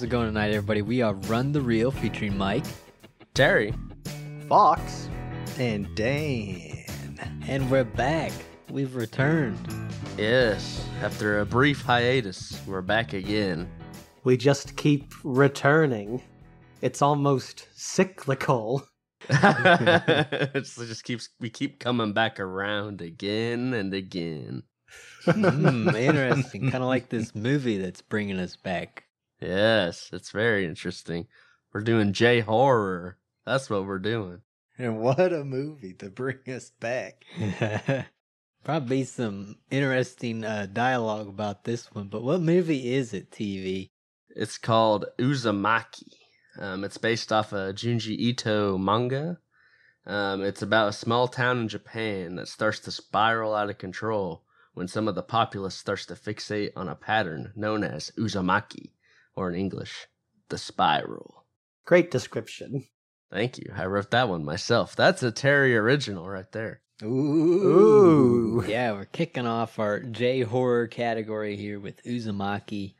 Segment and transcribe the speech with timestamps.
[0.00, 0.80] how's it going tonight, everybody?
[0.80, 2.64] We are Run the Reel featuring Mike,
[3.34, 3.74] Terry,
[4.48, 5.10] Fox,
[5.58, 6.86] and Dan.
[7.46, 8.32] and we're back.
[8.70, 9.58] We've returned.
[10.16, 13.68] Yes, after a brief hiatus, we're back again.
[14.24, 16.22] We just keep returning.
[16.80, 18.88] It's almost cyclical.
[19.28, 24.62] it just keeps we keep coming back around again and again.
[25.26, 26.70] Hmm, interesting.
[26.70, 29.04] kind of like this movie that's bringing us back.
[29.40, 31.26] Yes, it's very interesting.
[31.72, 33.18] We're doing J horror.
[33.46, 34.42] That's what we're doing.
[34.76, 37.24] And what a movie to bring us back.
[38.64, 43.90] Probably some interesting uh, dialogue about this one, but what movie is it, TV?
[44.28, 46.12] It's called Uzumaki.
[46.58, 49.38] Um, it's based off a Junji Ito manga.
[50.06, 54.44] Um, it's about a small town in Japan that starts to spiral out of control
[54.74, 58.90] when some of the populace starts to fixate on a pattern known as Uzumaki,
[59.40, 60.06] or in English,
[60.50, 61.46] the spiral.
[61.86, 62.84] Great description.
[63.32, 63.72] Thank you.
[63.74, 64.94] I wrote that one myself.
[64.94, 66.82] That's a Terry original right there.
[67.02, 68.62] Ooh.
[68.68, 72.94] Yeah, we're kicking off our J horror category here with Uzumaki.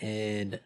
[0.00, 0.58] And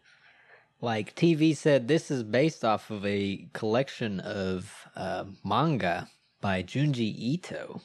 [0.81, 6.09] like TV said, this is based off of a collection of uh, manga
[6.41, 7.81] by Junji Ito.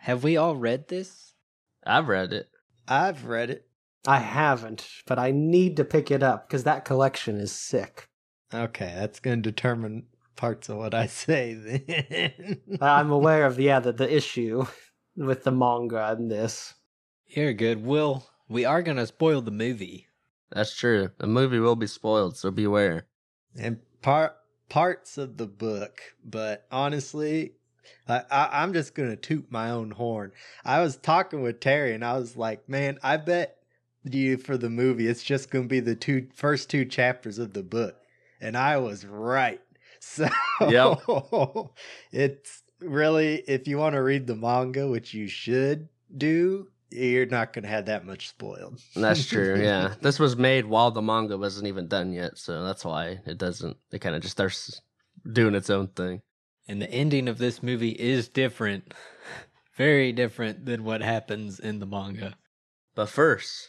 [0.00, 1.32] Have we all read this?
[1.86, 2.50] I've read it.
[2.86, 3.66] I've read it.
[4.06, 8.08] I haven't, but I need to pick it up because that collection is sick.
[8.52, 10.04] Okay, that's going to determine
[10.36, 12.60] parts of what I say then.
[12.80, 14.66] I'm aware of yeah the, the issue
[15.16, 16.74] with the manga and this.
[17.26, 17.84] You're good.
[17.84, 20.08] Will we are gonna spoil the movie.
[20.50, 21.10] That's true.
[21.18, 23.06] The movie will be spoiled, so beware.
[23.58, 24.36] and part
[24.68, 27.52] parts of the book, but honestly,
[28.08, 30.32] I, I, I'm just gonna toot my own horn.
[30.64, 33.56] I was talking with Terry, and I was like, "Man, I bet
[34.04, 37.62] you for the movie, it's just gonna be the two first two chapters of the
[37.62, 37.96] book,"
[38.40, 39.60] and I was right.
[40.06, 40.28] So,
[40.60, 41.00] Yep.
[42.12, 47.54] it's really if you want to read the manga, which you should do, you're not
[47.54, 48.78] gonna have that much spoiled.
[48.94, 49.56] That's true.
[49.62, 53.38] Yeah, this was made while the manga wasn't even done yet, so that's why it
[53.38, 53.78] doesn't.
[53.92, 54.80] It kind of just starts
[55.32, 56.20] doing its own thing.
[56.68, 58.92] And the ending of this movie is different.
[59.76, 62.36] Very different than what happens in the manga.
[62.94, 63.68] But first,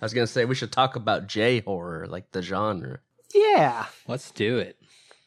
[0.00, 3.00] I was gonna say we should talk about J horror, like the genre.
[3.34, 4.78] Yeah, Let's do it.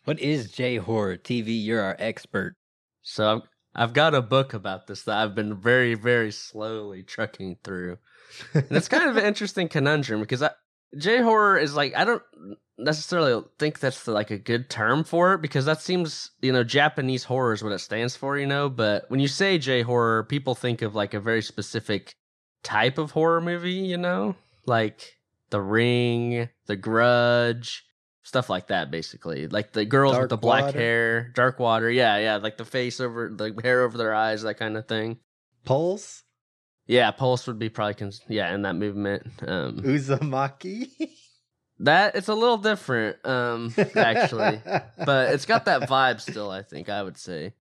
[0.06, 1.18] What is J horror?
[1.18, 2.56] TV, you're our expert.
[3.02, 3.42] So I've,
[3.76, 7.98] I've got a book about this that I've been very, very slowly trucking through,
[8.54, 10.52] and it's kind of an interesting conundrum because I,
[10.98, 12.24] J horror is like I don't
[12.78, 16.64] necessarily think that's the, like a good term for it because that seems you know
[16.64, 18.70] Japanese horror is what it stands for, you know.
[18.70, 22.14] But when you say J horror, people think of like a very specific
[22.64, 24.36] type of horror movie, you know,
[24.66, 25.18] like
[25.50, 27.86] The Ring, The Grudge,
[28.24, 28.92] stuff like that.
[28.92, 30.80] Basically, like the girls with the black Water.
[30.80, 34.56] hair, Dark Water, yeah, yeah, like the face over the hair over their eyes, that
[34.56, 35.18] kind of thing.
[35.66, 36.24] Pulse
[36.88, 39.28] Yeah, Pulse would be probably cons- yeah in that movement.
[39.48, 40.90] Um, Uzumaki.
[41.80, 44.62] that it's a little different, um, actually,
[45.06, 46.50] but it's got that vibe still.
[46.50, 47.54] I think I would say,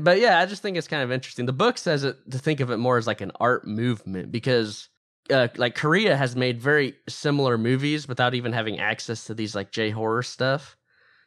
[0.00, 1.46] but yeah, I just think it's kind of interesting.
[1.46, 4.88] The book says it to think of it more as like an art movement because.
[5.30, 9.70] Uh, like Korea has made very similar movies without even having access to these like
[9.70, 10.76] J horror stuff.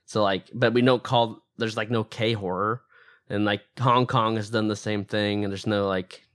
[0.06, 2.82] So like, but we don't call there's like no K horror,
[3.30, 6.28] and like Hong Kong has done the same thing, and there's no like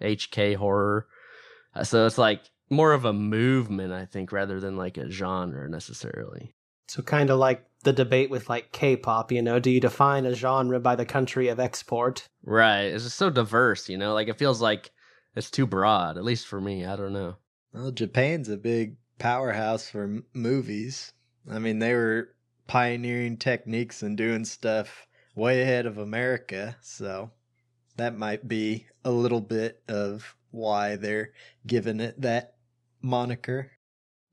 [0.00, 1.06] HK horror.
[1.74, 5.68] Uh, so it's like more of a movement, I think, rather than like a genre
[5.68, 6.54] necessarily.
[6.86, 9.32] so kind of like the debate with like K-pop.
[9.32, 12.26] You know, do you define a genre by the country of export?
[12.44, 12.84] Right.
[12.84, 14.14] It's just so diverse, you know.
[14.14, 14.90] Like it feels like
[15.38, 16.84] it's too broad, at least for me.
[16.84, 17.36] I don't know.
[17.72, 21.12] Well, Japan's a big powerhouse for m- movies.
[21.48, 22.34] I mean, they were
[22.66, 25.06] pioneering techniques and doing stuff
[25.36, 27.30] way ahead of America, so
[27.96, 31.30] that might be a little bit of why they're
[31.66, 32.56] giving it that
[33.00, 33.70] moniker.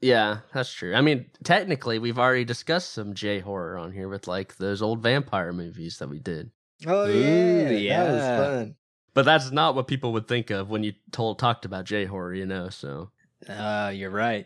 [0.02, 0.96] Yeah, that's true.
[0.96, 5.02] I mean, technically, we've already discussed some J horror on here with like those old
[5.04, 6.50] vampire movies that we did.
[6.88, 8.12] Oh Ooh, yeah, that yeah.
[8.12, 8.76] was fun.
[9.16, 12.34] But that's not what people would think of when you told talked about J horror,
[12.36, 12.70] you know.
[12.70, 13.10] So
[13.50, 14.46] Uh, you're right.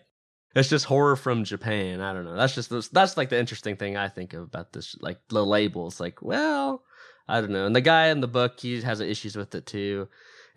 [0.55, 1.99] it's just horror from Japan.
[1.99, 2.35] I don't know.
[2.35, 5.99] That's just that's like the interesting thing I think of about this, like the labels.
[5.99, 6.83] Like, well,
[7.27, 7.65] I don't know.
[7.65, 10.07] And the guy in the book, he has issues with it too.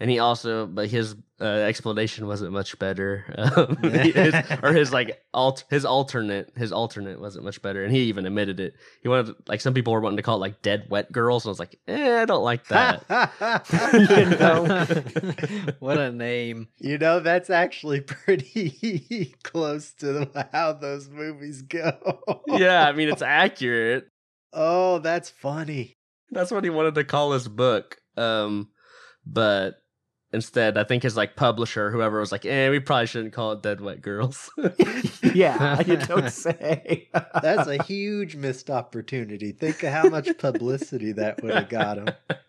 [0.02, 5.22] And he also, but his uh, explanation wasn't much better, um, his, or his like
[5.32, 8.75] alt, his alternate, his alternate wasn't much better, and he even admitted it.
[9.00, 11.50] He wanted, like, some people were wanting to call it like "dead wet girls," and
[11.50, 13.04] I was like, eh, I don't like that.
[13.93, 15.75] You know?
[15.78, 16.66] what a name.
[16.78, 22.19] You know, that's actually pretty close to how those movies go.
[22.48, 24.08] yeah, I mean it's accurate.
[24.52, 25.94] Oh, that's funny.
[26.32, 27.98] That's what he wanted to call his book.
[28.16, 28.70] Um,
[29.25, 29.81] but
[30.32, 33.62] instead, I think his like publisher, whoever was like, "Eh, we probably shouldn't call it
[33.62, 34.50] Dead Wet Girls."
[35.34, 37.08] yeah, you don't say.
[37.43, 39.52] That's a huge missed opportunity.
[39.52, 42.08] Think of how much publicity that would have got him.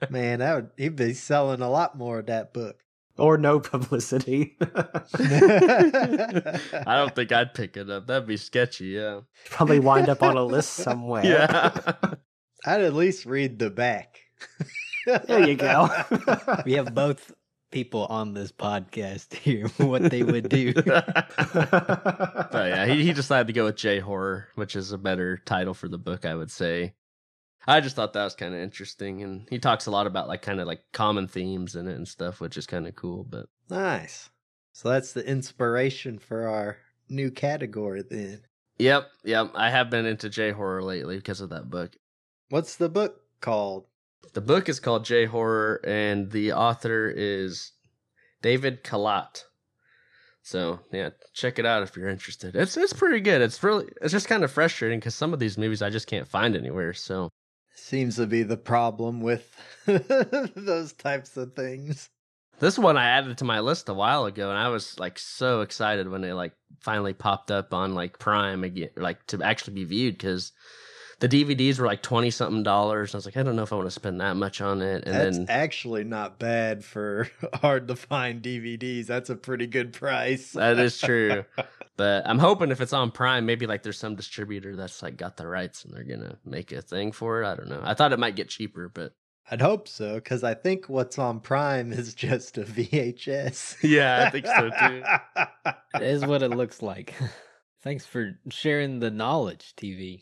[0.09, 2.77] Man, that would he'd be selling a lot more of that book.
[3.17, 4.57] or no publicity.
[4.63, 8.07] I don't think I'd pick it up.
[8.07, 8.87] That'd be sketchy.
[8.87, 9.21] Yeah.
[9.49, 11.25] Probably wind up on a list somewhere.
[11.25, 11.93] Yeah.
[12.65, 14.19] I'd at least read the back.
[15.05, 15.89] There you go.
[16.65, 17.31] We have both
[17.73, 20.73] people on this podcast here, what they would do.
[20.83, 25.73] but yeah, he, he decided to go with J horror, which is a better title
[25.73, 26.93] for the book, I would say.
[27.65, 30.43] I just thought that was kind of interesting, and he talks a lot about like
[30.43, 33.23] kind of like common themes in it and stuff, which is kind of cool.
[33.23, 34.29] But Nice.
[34.73, 36.77] So that's the inspiration for our
[37.09, 38.41] new category then.
[38.77, 41.95] yep, yep, I have been into J horror lately because of that book.
[42.49, 43.87] What's the book called?
[44.33, 47.71] The book is called J horror, and the author is
[48.41, 49.43] David Kalat.
[50.41, 52.55] So yeah, check it out if you're interested.
[52.55, 53.41] It's it's pretty good.
[53.41, 56.27] It's really it's just kind of frustrating because some of these movies I just can't
[56.27, 56.93] find anywhere.
[56.93, 57.29] So
[57.75, 59.55] Seems to be the problem with
[59.85, 62.09] those types of things.
[62.59, 65.61] This one I added to my list a while ago, and I was like so
[65.61, 69.85] excited when it like finally popped up on like Prime again, like to actually be
[69.85, 70.51] viewed because
[71.23, 73.15] the DVDs were like twenty something dollars.
[73.15, 75.05] I was like, I don't know if I want to spend that much on it.
[75.05, 79.05] And That's then actually not bad for hard to find DVDs.
[79.05, 80.51] That's a pretty good price.
[80.51, 81.45] that is true,
[81.97, 85.37] but I'm hoping if it's on Prime, maybe like there's some distributor that's like got
[85.37, 87.47] the rights and they're gonna make a thing for it.
[87.47, 87.81] I don't know.
[87.81, 89.13] I thought it might get cheaper, but
[89.49, 93.77] I'd hope so, because I think what's on Prime is just a VHS.
[93.81, 95.03] Yeah, I think so, too.
[95.95, 97.13] It is what it looks like.
[97.81, 100.21] Thanks for sharing the knowledge, TV.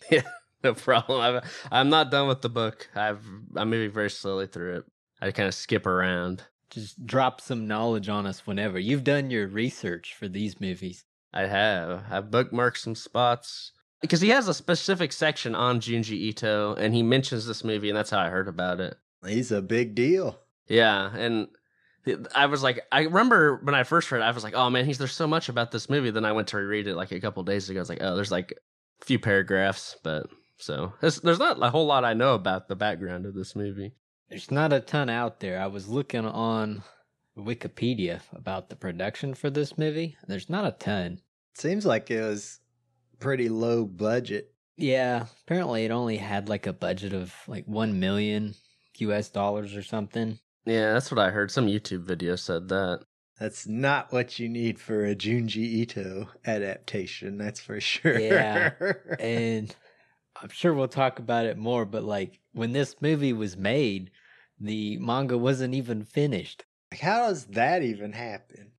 [0.63, 1.21] no problem.
[1.21, 2.89] I've, I'm not done with the book.
[2.95, 3.25] I've
[3.55, 4.85] I'm moving very slowly through it.
[5.21, 6.43] I kind of skip around.
[6.69, 8.79] Just drop some knowledge on us whenever.
[8.79, 11.03] You've done your research for these movies.
[11.33, 12.03] I have.
[12.09, 13.71] I've bookmarked some spots
[14.01, 17.97] because he has a specific section on Junji Ito, and he mentions this movie, and
[17.97, 18.97] that's how I heard about it.
[19.25, 20.39] He's a big deal.
[20.67, 21.47] Yeah, and
[22.33, 24.85] I was like, I remember when I first heard, it, I was like, oh man,
[24.85, 26.09] he's there's so much about this movie.
[26.09, 27.79] Then I went to reread it like a couple days ago.
[27.79, 28.53] I was like, oh, there's like
[29.01, 30.27] a few paragraphs, but
[30.61, 33.93] so there's, there's not a whole lot I know about the background of this movie.
[34.29, 35.59] There's not a ton out there.
[35.59, 36.83] I was looking on
[37.37, 40.15] Wikipedia about the production for this movie.
[40.27, 41.19] There's not a ton.
[41.55, 42.59] Seems like it was
[43.19, 44.53] pretty low budget.
[44.77, 48.55] Yeah, apparently it only had like a budget of like 1 million
[48.99, 50.39] US dollars or something.
[50.65, 51.51] Yeah, that's what I heard.
[51.51, 53.01] Some YouTube video said that.
[53.39, 58.19] That's not what you need for a Junji Ito adaptation, that's for sure.
[58.19, 58.73] Yeah.
[59.19, 59.75] and
[60.41, 64.11] I'm sure we'll talk about it more, but like when this movie was made,
[64.59, 66.65] the manga wasn't even finished.
[66.91, 68.71] Like how does that even happen?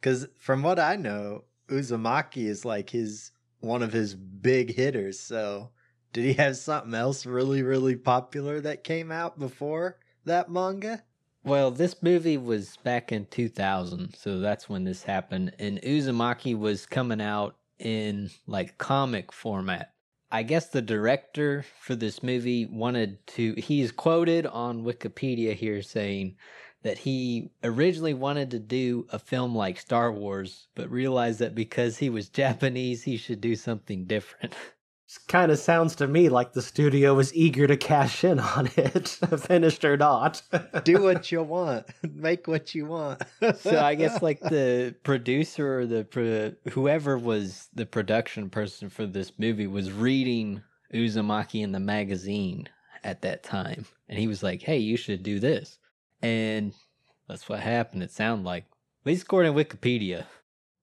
[0.00, 5.18] Because from what I know, Uzumaki is like his one of his big hitters.
[5.18, 5.70] So
[6.12, 11.02] did he have something else really, really popular that came out before that manga?
[11.44, 15.52] Well, this movie was back in 2000, so that's when this happened.
[15.58, 19.92] And Uzumaki was coming out in like comic format.
[20.36, 26.36] I guess the director for this movie wanted to, he's quoted on Wikipedia here saying
[26.82, 31.96] that he originally wanted to do a film like Star Wars, but realized that because
[31.96, 34.54] he was Japanese, he should do something different.
[35.28, 39.08] kind of sounds to me like the studio was eager to cash in on it,
[39.38, 40.42] finished or not.
[40.84, 43.22] Do what you want, make what you want.
[43.60, 49.06] so I guess like the producer or the pro- whoever was the production person for
[49.06, 52.68] this movie was reading Uzumaki in the magazine
[53.04, 55.78] at that time, and he was like, "Hey, you should do this,"
[56.22, 56.72] and
[57.28, 58.02] that's what happened.
[58.02, 60.24] It sounded like, at least according to Wikipedia.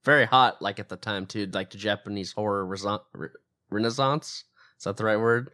[0.06, 3.30] Very hot, like at the time too, like the Japanese horror reson- re-
[3.74, 4.46] renaissance.
[4.78, 5.48] Is that the right word?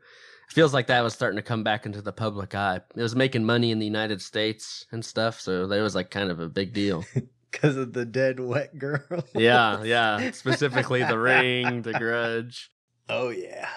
[0.50, 2.82] It feels like that was starting to come back into the public eye.
[2.96, 6.32] It was making money in the United States and stuff, so that was like kind
[6.32, 7.06] of a big deal.
[7.52, 9.26] Because of the dead wet girl.
[9.34, 10.30] yeah, yeah.
[10.30, 12.72] Specifically, The Ring, The Grudge.
[13.10, 13.68] Oh yeah,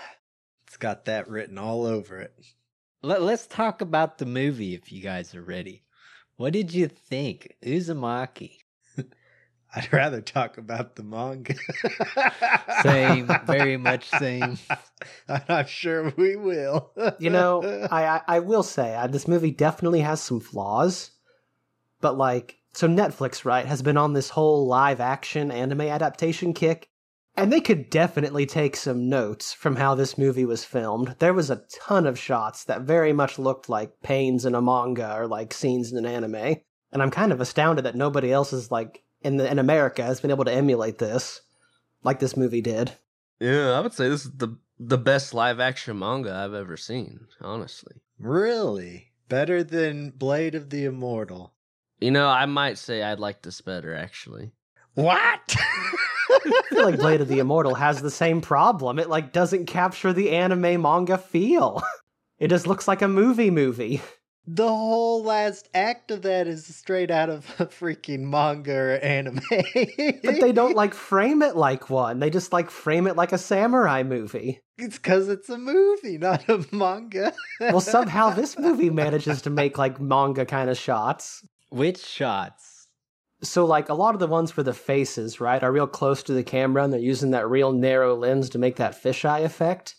[0.66, 2.34] it's got that written all over it.
[3.00, 5.84] Let, let's talk about the movie if you guys are ready.
[6.36, 8.58] What did you think, Uzumaki?
[9.74, 11.54] I'd rather talk about the manga.
[12.82, 14.58] Same, very much same.
[15.28, 16.92] I'm sure we will.
[17.18, 21.12] You know, I I, I will say uh, this movie definitely has some flaws,
[22.02, 26.86] but like, so Netflix right has been on this whole live action anime adaptation kick,
[27.34, 31.16] and they could definitely take some notes from how this movie was filmed.
[31.18, 35.14] There was a ton of shots that very much looked like panes in a manga
[35.16, 36.56] or like scenes in an anime,
[36.92, 40.20] and I'm kind of astounded that nobody else is like in the, in America has
[40.20, 41.40] been able to emulate this,
[42.02, 42.92] like this movie did.
[43.40, 47.26] Yeah, I would say this is the the best live action manga I've ever seen.
[47.40, 49.12] Honestly, really?
[49.28, 51.52] Better than Blade of the Immortal.
[52.00, 53.94] you know, I might say I'd like this better.
[53.94, 54.52] Actually,
[54.94, 55.56] What?
[56.30, 58.98] I feel like Blade of the Immortal has the same problem.
[58.98, 61.82] It like doesn't capture the anime manga feel.
[62.38, 64.00] It just looks like a movie movie.
[64.46, 69.40] The whole last act of that is straight out of a freaking manga or anime.
[69.50, 72.18] But they don't like frame it like one.
[72.18, 74.60] They just like frame it like a samurai movie.
[74.78, 77.32] It's because it's a movie, not a manga.
[77.60, 81.46] Well, somehow this movie manages to make like manga kind of shots.
[81.70, 82.88] Which shots?
[83.42, 86.32] So like a lot of the ones for the faces, right, are real close to
[86.32, 89.96] the camera and they're using that real narrow lens to make that fisheye effect.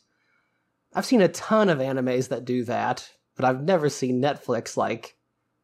[0.93, 5.15] I've seen a ton of animes that do that, but I've never seen Netflix like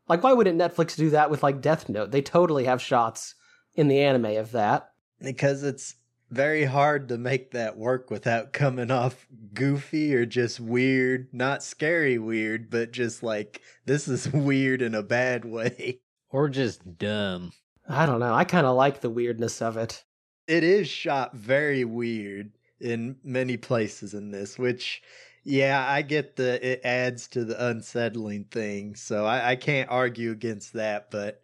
[0.07, 2.11] like why wouldn't Netflix do that with like Death Note?
[2.11, 3.35] They totally have shots
[3.75, 4.91] in the anime of that.
[5.21, 5.95] because it's
[6.31, 11.27] very hard to make that work without coming off goofy or just weird.
[11.31, 16.01] Not scary weird, but just like this is weird in a bad way.
[16.31, 17.51] Or just dumb?
[17.87, 18.33] I don't know.
[18.33, 20.03] I kind of like the weirdness of it.
[20.47, 25.01] It is shot very weird in many places in this, which
[25.49, 30.31] yeah, I get the it adds to the unsettling thing, so I, I can't argue
[30.31, 31.41] against that, but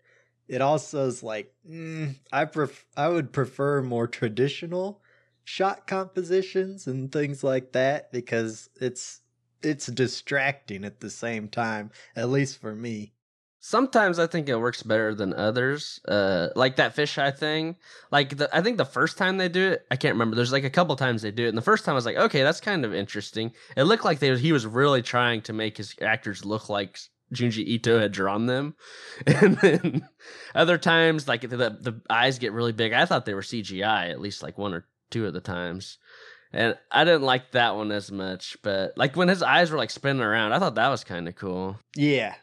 [0.48, 5.02] it also is like mm, I pref- I would prefer more traditional
[5.44, 9.22] shot compositions and things like that because it's
[9.64, 13.15] it's distracting at the same time, at least for me.
[13.66, 16.00] Sometimes I think it works better than others.
[16.08, 17.78] Uh, like that fisheye thing.
[18.12, 20.36] Like the, I think the first time they do it, I can't remember.
[20.36, 22.16] There's like a couple times they do it, and the first time I was like,
[22.16, 23.54] okay, that's kind of interesting.
[23.76, 27.00] It looked like they he was really trying to make his actors look like
[27.34, 28.76] Junji Ito had drawn them,
[29.26, 30.08] and then
[30.54, 32.94] other times like the the eyes get really big.
[32.94, 35.98] I thought they were CGI at least like one or two of the times.
[36.54, 39.90] And I didn't like that one as much, but like when his eyes were like
[39.90, 41.78] spinning around, I thought that was kind of cool.
[41.98, 42.36] Yeah.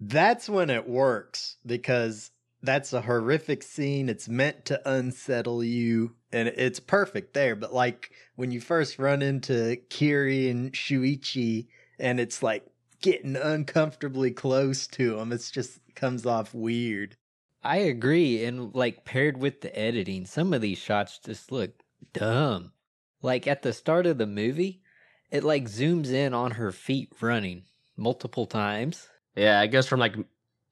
[0.00, 2.30] That's when it works because
[2.62, 4.08] that's a horrific scene.
[4.08, 7.56] It's meant to unsettle you and it's perfect there.
[7.56, 11.66] But like when you first run into Kiri and Shuichi
[11.98, 12.66] and it's like
[13.00, 17.16] getting uncomfortably close to them, it's just comes off weird.
[17.62, 18.44] I agree.
[18.44, 21.72] And like paired with the editing, some of these shots just look
[22.12, 22.72] dumb.
[23.20, 24.80] Like at the start of the movie,
[25.30, 27.64] it like zooms in on her feet running
[27.96, 29.08] multiple times.
[29.38, 30.16] Yeah, it goes from like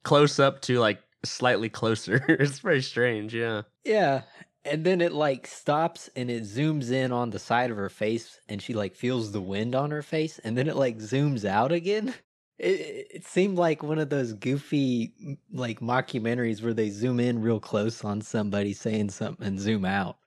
[0.03, 2.23] close up to like slightly closer.
[2.27, 3.63] it's very strange, yeah.
[3.83, 4.23] Yeah.
[4.65, 8.41] And then it like stops and it zooms in on the side of her face
[8.49, 11.71] and she like feels the wind on her face and then it like zooms out
[11.71, 12.13] again.
[12.59, 17.41] It, it it seemed like one of those goofy like mockumentaries where they zoom in
[17.41, 20.17] real close on somebody saying something and zoom out.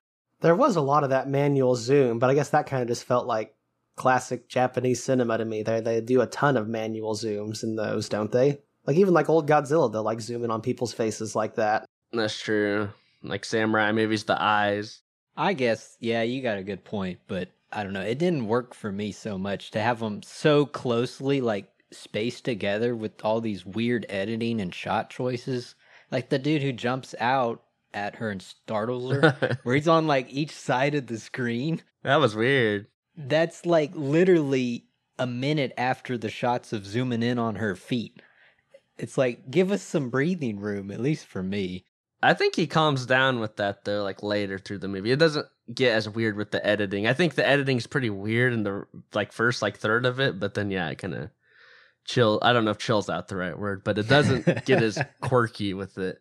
[0.40, 3.04] There was a lot of that manual zoom, but I guess that kind of just
[3.04, 3.54] felt like
[4.00, 5.62] classic Japanese cinema to me.
[5.62, 8.58] They they do a ton of manual zooms in those, don't they?
[8.86, 11.84] Like even like old Godzilla, they'll like zoom in on people's faces like that.
[12.10, 12.88] That's true.
[13.22, 15.02] Like samurai movies, the eyes.
[15.36, 18.00] I guess, yeah, you got a good point, but I don't know.
[18.00, 22.96] It didn't work for me so much to have them so closely, like spaced together
[22.96, 25.74] with all these weird editing and shot choices.
[26.10, 30.30] Like the dude who jumps out at her and startles her, where he's on like
[30.30, 31.82] each side of the screen.
[32.02, 32.86] that was weird.
[33.28, 34.86] That's like literally
[35.18, 38.22] a minute after the shots of zooming in on her feet.
[38.98, 41.84] It's like, give us some breathing room, at least for me.
[42.22, 45.10] I think he calms down with that though, like later through the movie.
[45.10, 47.06] It doesn't get as weird with the editing.
[47.06, 48.84] I think the editing's pretty weird in the
[49.14, 51.30] like first like third of it, but then yeah, it kind of
[52.04, 52.38] chill.
[52.42, 55.72] I don't know if chill's out the right word, but it doesn't get as quirky
[55.72, 56.18] with it.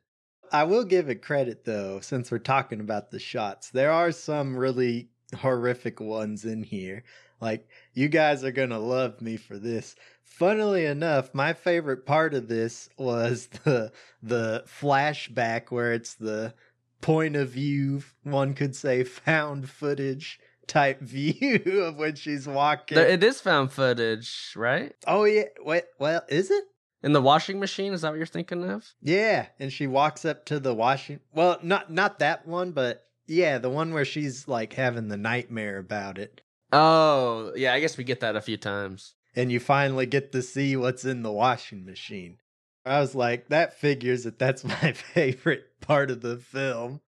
[0.51, 3.70] I will give it credit though, since we're talking about the shots.
[3.70, 7.03] There are some really horrific ones in here.
[7.41, 9.95] Like, you guys are gonna love me for this.
[10.24, 16.53] Funnily enough, my favorite part of this was the the flashback where it's the
[17.01, 22.98] point of view, one could say found footage type view of when she's walking.
[22.98, 24.93] It is found footage, right?
[25.07, 26.63] oh yeah, wait, well, is it?
[27.01, 28.93] In the washing machine, is that what you're thinking of?
[29.01, 31.21] Yeah, and she walks up to the washing.
[31.33, 35.77] Well, not not that one, but yeah, the one where she's like having the nightmare
[35.77, 39.13] about it, Oh, yeah, I guess we get that a few times.
[39.36, 42.38] and you finally get to see what's in the washing machine.
[42.86, 47.01] I was like, that figures that that's my favorite part of the film.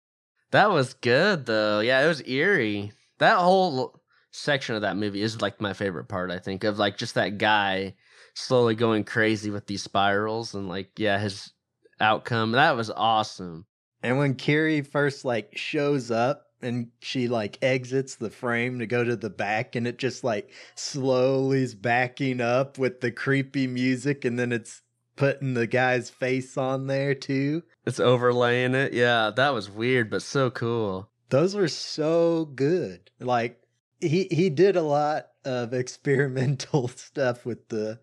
[0.50, 1.80] That was good though.
[1.80, 2.92] Yeah, it was eerie.
[3.18, 4.00] That whole
[4.32, 7.38] section of that movie is like my favorite part, I think, of like just that
[7.38, 7.94] guy
[8.34, 11.52] slowly going crazy with these spirals and like yeah, his
[12.00, 12.52] outcome.
[12.52, 13.66] That was awesome.
[14.02, 19.04] And when Kiri first like shows up and she like exits the frame to go
[19.04, 24.24] to the back and it just like slowly is backing up with the creepy music
[24.24, 24.82] and then it's
[25.16, 27.62] putting the guy's face on there too.
[27.84, 28.92] It's overlaying it.
[28.92, 31.10] Yeah, that was weird but so cool.
[31.28, 33.10] Those were so good.
[33.20, 33.62] Like
[34.00, 38.00] he he did a lot of experimental stuff with the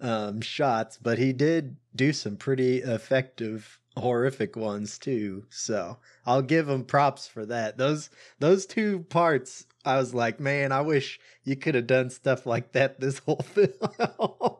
[0.00, 5.44] um shots, but he did do some pretty effective horrific ones too.
[5.50, 7.78] So, I'll give them props for that.
[7.78, 12.44] Those those two parts I was like, man, I wish you could have done stuff
[12.44, 13.70] like that this whole film.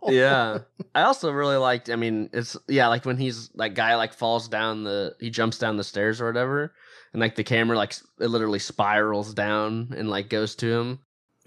[0.08, 0.60] yeah.
[0.94, 4.48] I also really liked I mean, it's yeah, like when he's like guy like falls
[4.48, 6.74] down the he jumps down the stairs or whatever
[7.12, 10.98] and like the camera like it literally spirals down and like goes to him.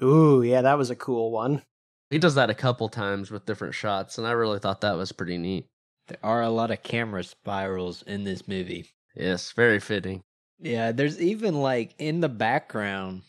[0.02, 1.64] Ooh, yeah, that was a cool one.
[2.10, 5.12] He does that a couple times with different shots and I really thought that was
[5.12, 5.68] pretty neat.
[6.08, 8.92] There are a lot of camera spirals in this movie.
[9.16, 10.24] Yes, very fitting.
[10.60, 13.22] Yeah, there's even like in the background,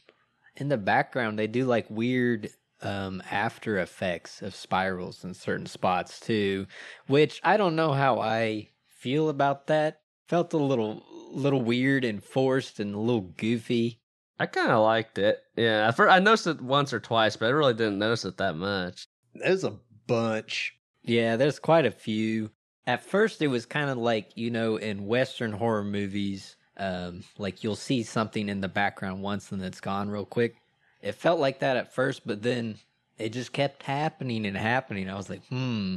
[0.57, 2.50] in the background they do like weird
[2.83, 6.66] um after effects of spirals in certain spots too,
[7.07, 10.00] which I don't know how I feel about that.
[10.28, 14.00] Felt a little little weird and forced and a little goofy.
[14.38, 15.38] I kind of liked it.
[15.57, 18.37] Yeah, at first, I noticed it once or twice, but I really didn't notice it
[18.38, 19.07] that much.
[19.35, 20.76] There's a bunch.
[21.02, 22.50] Yeah, there's quite a few.
[22.87, 27.64] At first, it was kind of like, you know, in Western horror movies, um, like
[27.64, 30.57] you'll see something in the background once and it's gone real quick.
[31.00, 32.76] It felt like that at first, but then
[33.19, 35.09] it just kept happening and happening.
[35.09, 35.97] I was like, hmm,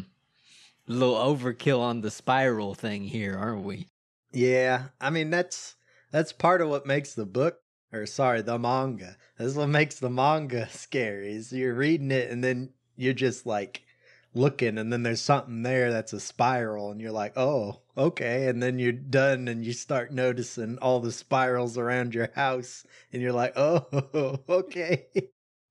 [0.87, 3.87] a little overkill on the spiral thing here, aren't we?
[4.31, 5.75] Yeah, I mean that's
[6.11, 7.59] that's part of what makes the book
[7.91, 9.17] or sorry, the manga.
[9.37, 11.33] That's what makes the manga scary.
[11.33, 13.83] Is you're reading it and then you're just like
[14.37, 18.61] looking and then there's something there that's a spiral and you're like, "Oh, okay." And
[18.63, 23.33] then you're done and you start noticing all the spirals around your house and you're
[23.33, 25.07] like, "Oh, okay."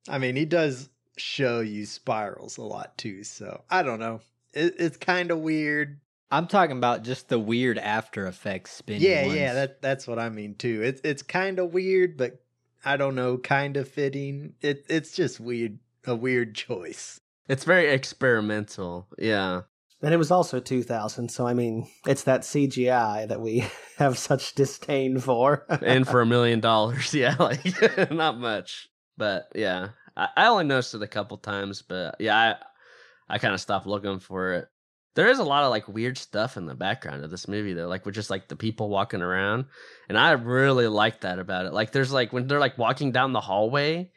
[0.08, 4.20] I mean, he does show you spirals a lot too, so I don't know.
[4.52, 6.00] It, it's kind of weird,
[6.30, 9.02] I'm talking about just the weird after effects spinning.
[9.02, 9.36] yeah, ones.
[9.36, 10.82] yeah, that that's what I mean too.
[10.82, 12.42] It's it's kind of weird, but
[12.84, 14.54] I don't know, kind of fitting.
[14.60, 17.20] It it's just weird, a weird choice.
[17.48, 19.06] It's very experimental.
[19.18, 19.62] Yeah.
[20.02, 24.54] And it was also 2000, so I mean, it's that CGI that we have such
[24.54, 25.64] disdain for.
[25.82, 27.14] and for a million dollars.
[27.14, 28.88] Yeah, like not much.
[29.16, 29.88] But yeah.
[30.16, 33.86] I, I only noticed it a couple times, but yeah, I I kind of stopped
[33.86, 34.68] looking for it.
[35.14, 37.88] There is a lot of like weird stuff in the background of this movie though,
[37.88, 39.64] like with just like the people walking around.
[40.10, 41.72] And I really like that about it.
[41.72, 44.10] Like there's like when they're like walking down the hallway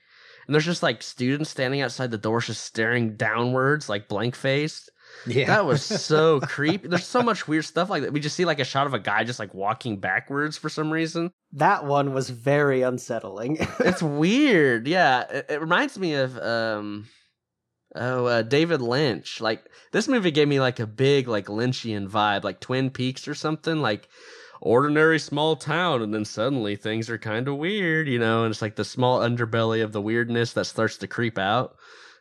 [0.50, 4.90] and there's just like students standing outside the doors just staring downwards, like blank faced.
[5.28, 6.88] Yeah, That was so creepy.
[6.88, 8.14] There's so much weird stuff like that.
[8.14, 10.90] We just see like a shot of a guy just like walking backwards for some
[10.92, 11.30] reason.
[11.54, 13.60] that one was very unsettling.
[13.80, 14.88] It's weird.
[14.88, 17.08] Yeah, it, it reminds me of um
[17.94, 19.40] oh uh, David Lynch.
[19.40, 23.36] Like this movie gave me like a big like Lynchian vibe, like Twin Peaks or
[23.36, 23.82] something.
[23.84, 24.10] Like
[24.62, 28.44] ordinary small town, and then suddenly things are kind of weird, you know.
[28.44, 31.76] And it's like the small underbelly of the weirdness that starts to creep out.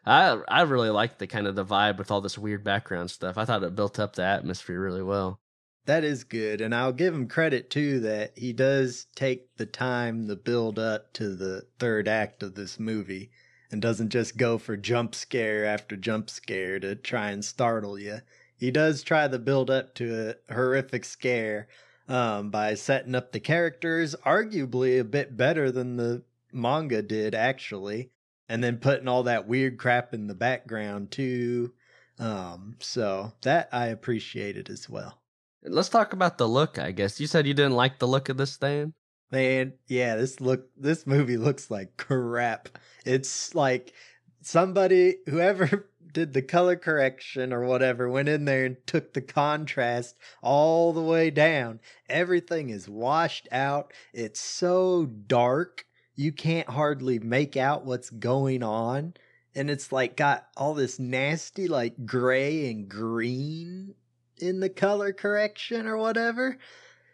[0.06, 3.36] I I really liked the kind of the vibe with all this weird background stuff.
[3.38, 5.40] I thought it built up the atmosphere really well.
[5.86, 10.28] that is good, and I'll give him credit too that he does take the time
[10.28, 13.30] to build up to the third act of this movie,
[13.70, 18.20] and doesn't just go for jump scare after jump scare to try and startle you.
[18.56, 21.68] He does try to build up to a horrific scare
[22.08, 28.10] um, by setting up the characters, arguably a bit better than the manga did, actually,
[28.48, 31.72] and then putting all that weird crap in the background too.
[32.18, 35.20] Um, so that I appreciated as well.
[35.62, 36.78] Let's talk about the look.
[36.78, 38.94] I guess you said you didn't like the look of this stand.
[39.30, 42.70] Man, yeah, this look this movie looks like crap.
[43.04, 43.92] It's like
[44.40, 50.16] somebody whoever did the color correction or whatever went in there and took the contrast
[50.42, 51.80] all the way down.
[52.08, 53.92] Everything is washed out.
[54.12, 55.84] It's so dark.
[56.14, 59.14] You can't hardly make out what's going on.
[59.54, 63.94] and it's like got all this nasty like gray and green
[64.36, 66.58] in the color correction or whatever.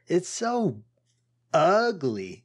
[0.07, 0.83] It's so
[1.53, 2.44] ugly.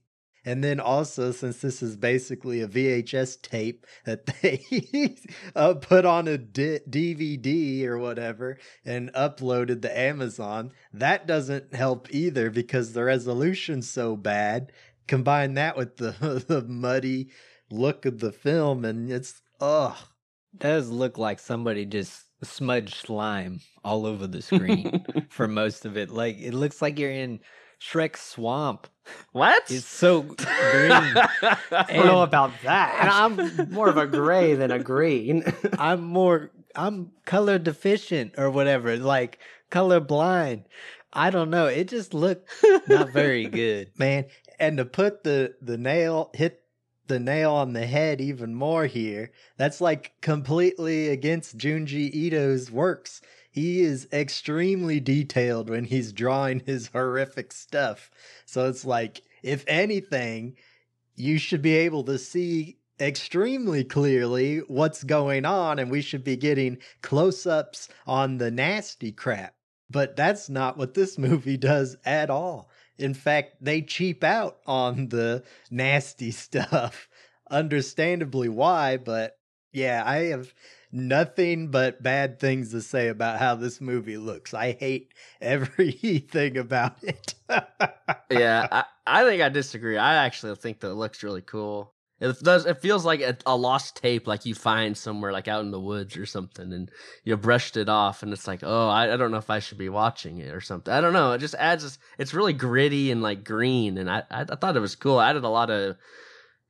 [0.49, 5.15] And then also, since this is basically a VHS tape that they
[5.55, 12.07] uh, put on a D- DVD or whatever and uploaded to Amazon, that doesn't help
[12.09, 14.71] either because the resolution's so bad.
[15.07, 17.29] Combine that with the the muddy
[17.69, 19.97] look of the film, and it's ugh.
[20.57, 26.09] does look like somebody just smudged slime all over the screen for most of it.
[26.09, 27.39] Like it looks like you're in
[27.81, 28.87] Shrek's swamp.
[29.31, 29.63] what?
[29.71, 30.91] It's so green.
[30.91, 31.57] I
[31.89, 32.97] don't know about that.
[33.01, 35.43] and I'm more of a gray than a green.
[35.79, 39.39] I'm more I'm color deficient or whatever, like
[39.69, 40.65] color blind.
[41.11, 41.65] I don't know.
[41.65, 42.47] It just looked
[42.87, 43.91] not very good.
[43.97, 44.25] man
[44.59, 46.61] and to put the the nail hit
[47.07, 53.19] the nail on the head even more here that's like completely against junji ito's works
[53.49, 58.11] he is extremely detailed when he's drawing his horrific stuff.
[58.45, 60.55] So it's like if anything
[61.15, 66.35] you should be able to see extremely clearly what's going on and we should be
[66.35, 69.55] getting close-ups on the nasty crap.
[69.89, 72.69] But that's not what this movie does at all.
[72.97, 77.09] In fact, they cheap out on the nasty stuff.
[77.49, 79.37] Understandably why, but
[79.71, 80.53] yeah, I have
[80.91, 84.53] nothing but bad things to say about how this movie looks.
[84.53, 87.35] I hate everything about it.
[88.29, 89.97] yeah, I, I think I disagree.
[89.97, 91.93] I actually think that it looks really cool.
[92.19, 92.65] It does.
[92.65, 95.79] It feels like a, a lost tape, like you find somewhere, like out in the
[95.79, 96.91] woods or something, and
[97.23, 99.77] you brushed it off, and it's like, oh, I, I don't know if I should
[99.77, 100.93] be watching it or something.
[100.93, 101.31] I don't know.
[101.31, 101.83] It just adds.
[101.83, 105.21] This, it's really gritty and like green, and I, I I thought it was cool.
[105.21, 105.95] It added a lot of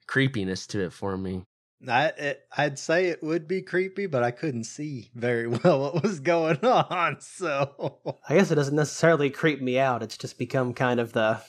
[0.05, 1.45] creepiness to it for me.
[1.87, 5.79] I, it, eh, I'd say it would be creepy, but I couldn't see very well
[5.81, 7.21] what was going on.
[7.21, 10.03] So I guess it doesn't necessarily creep me out.
[10.03, 11.41] It's just become kind of the.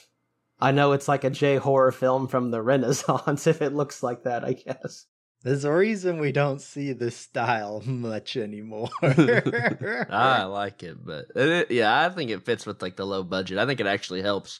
[0.59, 4.23] I know it's like a J horror film from the Renaissance if it looks like
[4.23, 5.07] that, I guess.
[5.43, 8.89] there's a reason we don't see this style much anymore.
[9.01, 13.57] I like it, but it, yeah, I think it fits with like the low budget.
[13.57, 14.59] I think it actually helps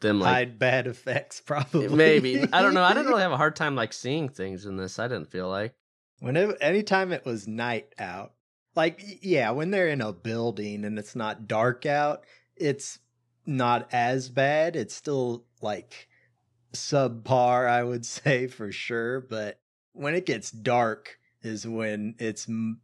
[0.00, 1.88] them like Hide bad effects, probably.
[1.88, 2.42] maybe.
[2.52, 2.82] I don't know.
[2.82, 4.98] I didn't really have a hard time like seeing things in this.
[4.98, 5.74] I didn't feel like.
[6.20, 8.32] Whenever, anytime it was night out,
[8.76, 12.24] like yeah, when they're in a building and it's not dark out,
[12.56, 12.98] it's
[13.46, 14.76] not as bad.
[14.76, 16.08] It's still like
[16.72, 19.20] subpar, I would say for sure.
[19.20, 19.60] But
[19.92, 22.80] when it gets dark, is when it's m-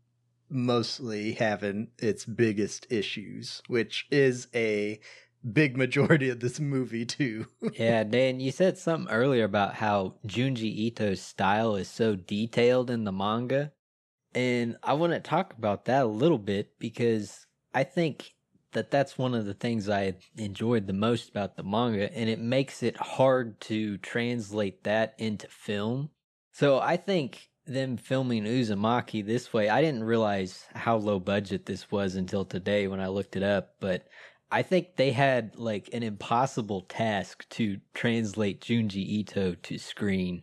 [0.49, 4.99] mostly having its biggest issues, which is a
[5.53, 7.47] big majority of this movie too.
[7.79, 13.05] Yeah, Dan, you said something earlier about how Junji Ito's style is so detailed in
[13.05, 13.73] the manga.
[14.35, 18.35] And I want to talk about that a little bit because I think
[18.73, 22.39] that that's one of the things I enjoyed the most about the manga, and it
[22.39, 26.11] makes it hard to translate that into film.
[26.53, 31.91] So I think them filming Uzumaki this way, I didn't realize how low budget this
[31.91, 34.07] was until today when I looked it up, but
[34.51, 40.43] I think they had like an impossible task to translate Junji Ito to screen.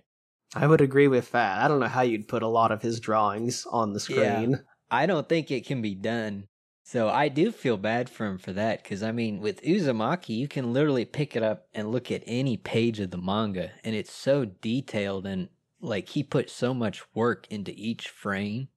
[0.56, 1.63] I would agree with that.
[1.63, 4.42] I don't know how you'd put a lot of his drawings on the Yeah.
[4.42, 4.63] screen.
[4.92, 6.46] I don't think it can be done.
[6.86, 10.48] So I do feel bad for him for that because I mean, with Uzumaki, you
[10.48, 14.12] can literally pick it up and look at any page of the manga, and it's
[14.12, 18.68] so detailed and like he put so much work into each frame.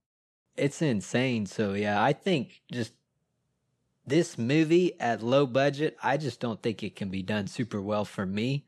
[0.57, 1.47] It's insane.
[1.47, 2.93] So yeah, I think just
[4.07, 8.05] this movie at low budget, I just don't think it can be done super well
[8.05, 8.65] for me.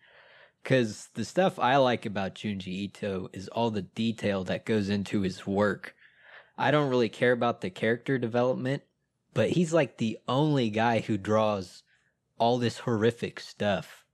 [0.62, 5.20] Because the stuff I like about Junji Ito is all the detail that goes into
[5.22, 5.94] his work.
[6.58, 8.82] I don't really care about the character development,
[9.32, 11.84] but he's like the only guy who draws
[12.38, 14.04] all this horrific stuff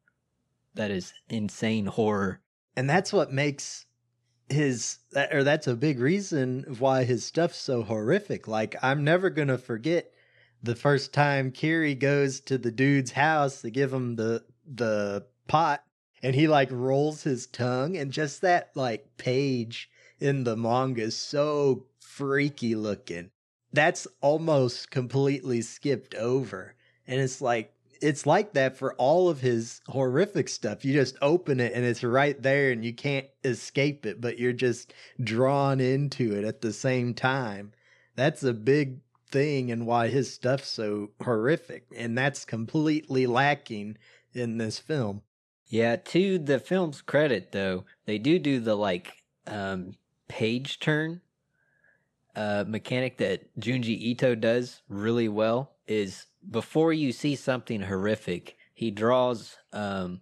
[0.75, 2.41] that is insane horror.
[2.77, 3.87] and that's what makes
[4.49, 4.99] his
[5.33, 10.13] or that's a big reason why his stuff's so horrific like i'm never gonna forget
[10.65, 15.85] the first time kiri goes to the dude's house to give him the the pot
[16.23, 21.17] and he like rolls his tongue and just that like page in the manga is
[21.17, 23.31] so freaky looking
[23.73, 26.75] that's almost completely skipped over
[27.07, 30.85] and it's like it's like that for all of his horrific stuff.
[30.85, 34.53] You just open it and it's right there and you can't escape it, but you're
[34.53, 37.73] just drawn into it at the same time.
[38.15, 38.99] That's a big
[39.35, 41.87] thing and why his stuff's so horrific.
[41.95, 43.99] And that's completely lacking
[44.33, 45.23] in this film.
[45.67, 49.97] Yeah, to the film's credit though, they do do the like um
[50.29, 51.21] page turn
[52.37, 58.91] uh, mechanic that Junji Ito does really well is before you see something horrific, he
[58.91, 60.21] draws um,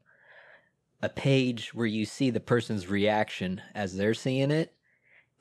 [1.03, 4.75] a page where you see the person's reaction as they're seeing it,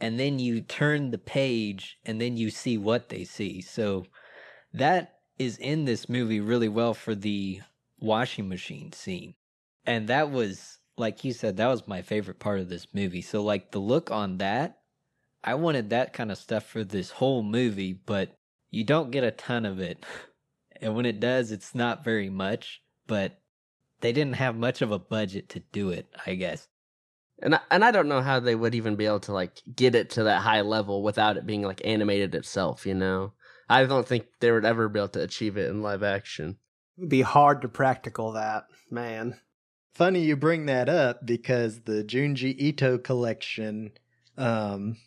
[0.01, 3.61] and then you turn the page and then you see what they see.
[3.61, 4.07] So
[4.73, 7.61] that is in this movie really well for the
[7.99, 9.35] washing machine scene.
[9.85, 13.21] And that was, like you said, that was my favorite part of this movie.
[13.21, 14.79] So, like, the look on that,
[15.43, 18.37] I wanted that kind of stuff for this whole movie, but
[18.69, 20.03] you don't get a ton of it.
[20.83, 23.39] And when it does, it's not very much, but
[23.99, 26.67] they didn't have much of a budget to do it, I guess.
[27.41, 29.95] And I, and I don't know how they would even be able to like get
[29.95, 33.33] it to that high level without it being like animated itself, you know.
[33.69, 36.57] I don't think they would ever be able to achieve it in live action.
[36.97, 39.39] It'd be hard to practical that, man.
[39.93, 43.91] Funny you bring that up because the Junji Ito collection
[44.37, 44.97] um,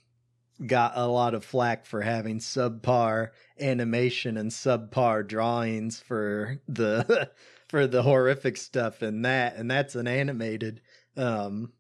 [0.67, 7.31] got a lot of flack for having subpar animation and subpar drawings for the
[7.69, 10.81] for the horrific stuff in that, and that's an animated
[11.17, 11.73] um,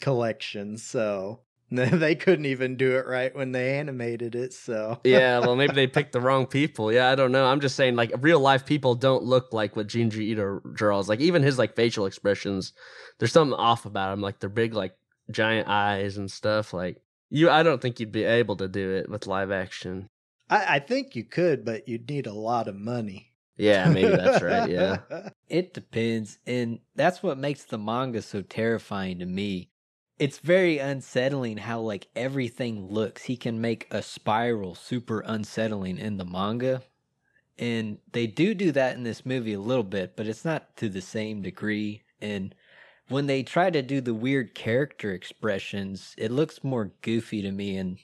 [0.00, 4.54] collection, so they couldn't even do it right when they animated it.
[4.54, 6.90] So yeah, well, maybe they picked the wrong people.
[6.90, 7.44] Yeah, I don't know.
[7.44, 11.08] I'm just saying, like real life people don't look like what Junji Ito draws.
[11.08, 12.72] Like even his like facial expressions,
[13.18, 14.22] there's something off about him.
[14.22, 14.94] Like they're big, like
[15.30, 16.72] giant eyes and stuff.
[16.72, 20.08] Like you, I don't think you'd be able to do it with live action.
[20.48, 23.34] I, I think you could, but you'd need a lot of money.
[23.58, 24.70] Yeah, maybe that's right.
[24.70, 25.00] Yeah,
[25.48, 29.68] it depends, and that's what makes the manga so terrifying to me
[30.18, 33.24] it's very unsettling how like everything looks.
[33.24, 36.82] He can make a spiral super unsettling in the manga.
[37.58, 40.88] And they do do that in this movie a little bit, but it's not to
[40.88, 42.02] the same degree.
[42.20, 42.54] And
[43.08, 47.76] when they try to do the weird character expressions, it looks more goofy to me
[47.76, 47.98] in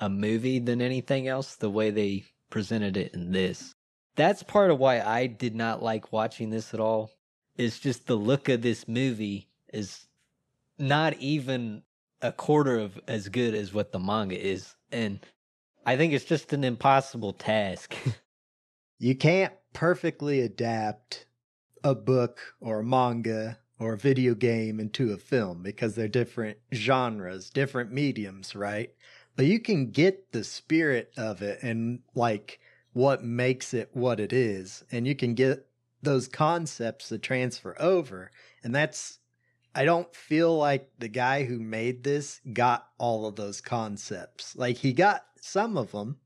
[0.00, 3.74] a movie than anything else, the way they presented it in this.
[4.16, 7.10] That's part of why I did not like watching this at all.
[7.56, 10.06] It's just the look of this movie is
[10.78, 11.82] not even
[12.22, 14.74] a quarter of as good as what the manga is.
[14.90, 15.20] And
[15.84, 17.94] I think it's just an impossible task.
[18.98, 21.26] you can't perfectly adapt
[21.84, 26.58] a book or a manga or a video game into a film because they're different
[26.72, 28.92] genres, different mediums, right?
[29.36, 32.58] But you can get the spirit of it and like
[32.94, 34.82] what makes it what it is.
[34.90, 35.66] And you can get
[36.02, 38.30] those concepts to transfer over.
[38.64, 39.18] And that's
[39.76, 44.56] I don't feel like the guy who made this got all of those concepts.
[44.56, 46.16] Like he got some of them,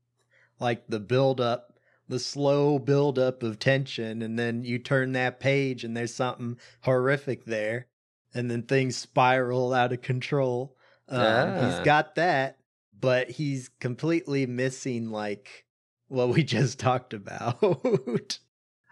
[0.60, 5.40] like the build up, the slow build up of tension, and then you turn that
[5.40, 7.88] page and there's something horrific there,
[8.32, 10.76] and then things spiral out of control.
[11.08, 11.70] Um, yeah.
[11.70, 12.58] He's got that,
[13.00, 15.64] but he's completely missing like
[16.06, 18.38] what we just talked about.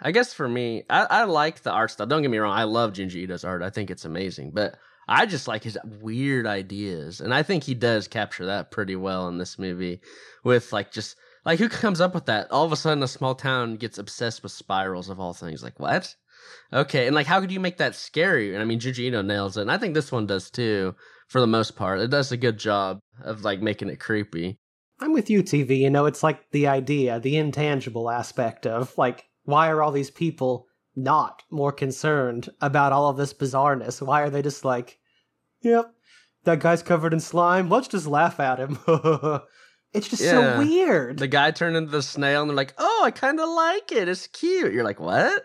[0.00, 2.06] I guess for me, I, I like the art style.
[2.06, 3.62] Don't get me wrong, I love Junji Ito's art.
[3.62, 4.76] I think it's amazing, but
[5.08, 9.28] I just like his weird ideas, and I think he does capture that pretty well
[9.28, 10.00] in this movie.
[10.44, 12.50] With like just like who comes up with that?
[12.50, 15.62] All of a sudden, a small town gets obsessed with spirals of all things.
[15.62, 16.14] Like what?
[16.72, 18.52] Okay, and like how could you make that scary?
[18.52, 20.94] And I mean, Junji Ito nails it, and I think this one does too.
[21.28, 24.58] For the most part, it does a good job of like making it creepy.
[25.00, 25.78] I'm with you, TV.
[25.78, 30.10] You know, it's like the idea, the intangible aspect of like why are all these
[30.10, 34.06] people not more concerned about all of this bizarreness?
[34.06, 34.98] Why are they just like,
[35.62, 35.90] yep,
[36.44, 37.70] that guy's covered in slime.
[37.70, 38.78] Let's just laugh at him.
[39.94, 40.32] it's just yeah.
[40.32, 41.16] so weird.
[41.16, 44.06] The guy turned into the snail and they're like, oh, I kind of like it.
[44.06, 44.74] It's cute.
[44.74, 45.42] You're like, what?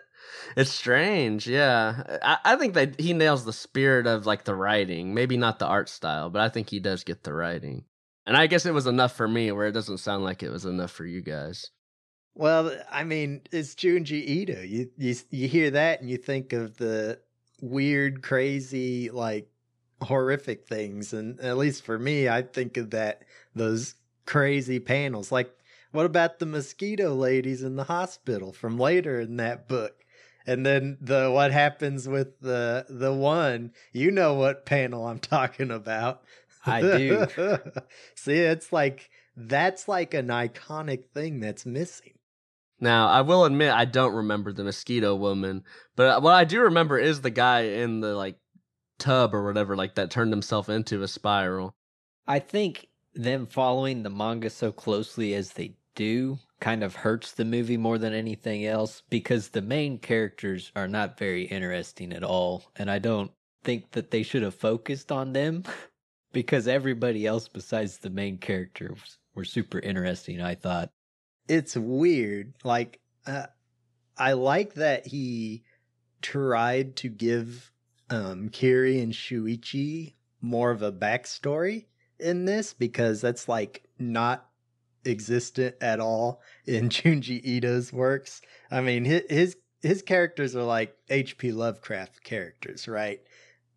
[0.57, 1.47] It's strange.
[1.47, 2.19] Yeah.
[2.21, 5.13] I, I think that he nails the spirit of like the writing.
[5.13, 7.85] Maybe not the art style, but I think he does get the writing.
[8.25, 10.65] And I guess it was enough for me where it doesn't sound like it was
[10.65, 11.71] enough for you guys.
[12.35, 14.61] Well, I mean, it's Junji Ito.
[14.61, 17.19] You you you hear that and you think of the
[17.61, 19.49] weird, crazy, like
[20.01, 23.23] horrific things, and at least for me, I think of that
[23.55, 25.31] those crazy panels.
[25.31, 25.55] Like,
[25.91, 30.03] what about the mosquito ladies in the hospital from later in that book?
[30.45, 35.69] And then the what happens with the the one, you know what panel I'm talking
[35.69, 36.23] about.
[36.65, 37.27] I do.
[38.15, 42.13] See, it's like that's like an iconic thing that's missing.
[42.83, 45.63] Now, I will admit I don't remember the mosquito woman,
[45.95, 48.37] but what I do remember is the guy in the like
[48.99, 51.77] tub or whatever like that turned himself into a spiral.
[52.27, 57.45] I think them following the manga so closely as they do kind of hurts the
[57.45, 62.65] movie more than anything else because the main characters are not very interesting at all
[62.75, 63.31] and I don't
[63.63, 65.63] think that they should have focused on them
[66.33, 70.41] because everybody else besides the main characters were super interesting.
[70.41, 70.91] I thought.
[71.47, 72.53] It's weird.
[72.63, 73.47] Like, uh,
[74.17, 75.63] I like that he
[76.21, 77.71] tried to give
[78.09, 81.85] um, Kiri and Shuichi more of a backstory
[82.19, 84.49] in this because that's like not
[85.05, 88.41] existent at all in Junji Ito's works.
[88.71, 91.51] I mean, his his, his characters are like H.P.
[91.51, 93.19] Lovecraft characters, right?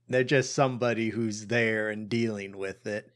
[0.09, 3.11] They're just somebody who's there and dealing with it.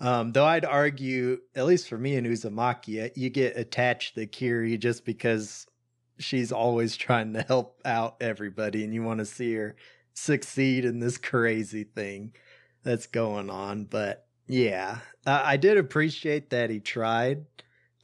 [0.00, 4.78] Um, though I'd argue, at least for me and Uzumaki, you get attached to Kiri
[4.78, 5.66] just because
[6.18, 9.76] she's always trying to help out everybody and you want to see her
[10.14, 12.32] succeed in this crazy thing
[12.82, 13.84] that's going on.
[13.84, 17.44] But yeah, uh, I did appreciate that he tried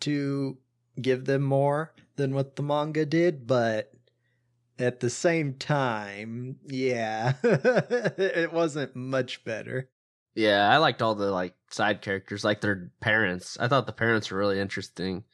[0.00, 0.58] to
[1.00, 3.92] give them more than what the manga did, but
[4.78, 9.88] at the same time, yeah, it wasn't much better.
[10.34, 13.58] Yeah, I liked all the like side characters, like their parents.
[13.60, 15.24] I thought the parents were really interesting.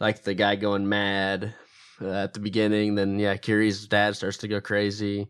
[0.00, 1.54] Like the guy going mad
[2.00, 5.28] uh, at the beginning, then yeah, Kiri's dad starts to go crazy.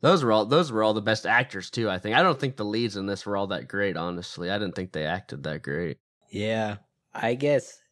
[0.00, 1.90] Those were all those were all the best actors too.
[1.90, 2.16] I think.
[2.16, 3.96] I don't think the leads in this were all that great.
[3.96, 5.98] Honestly, I didn't think they acted that great.
[6.30, 6.76] Yeah,
[7.14, 7.82] I guess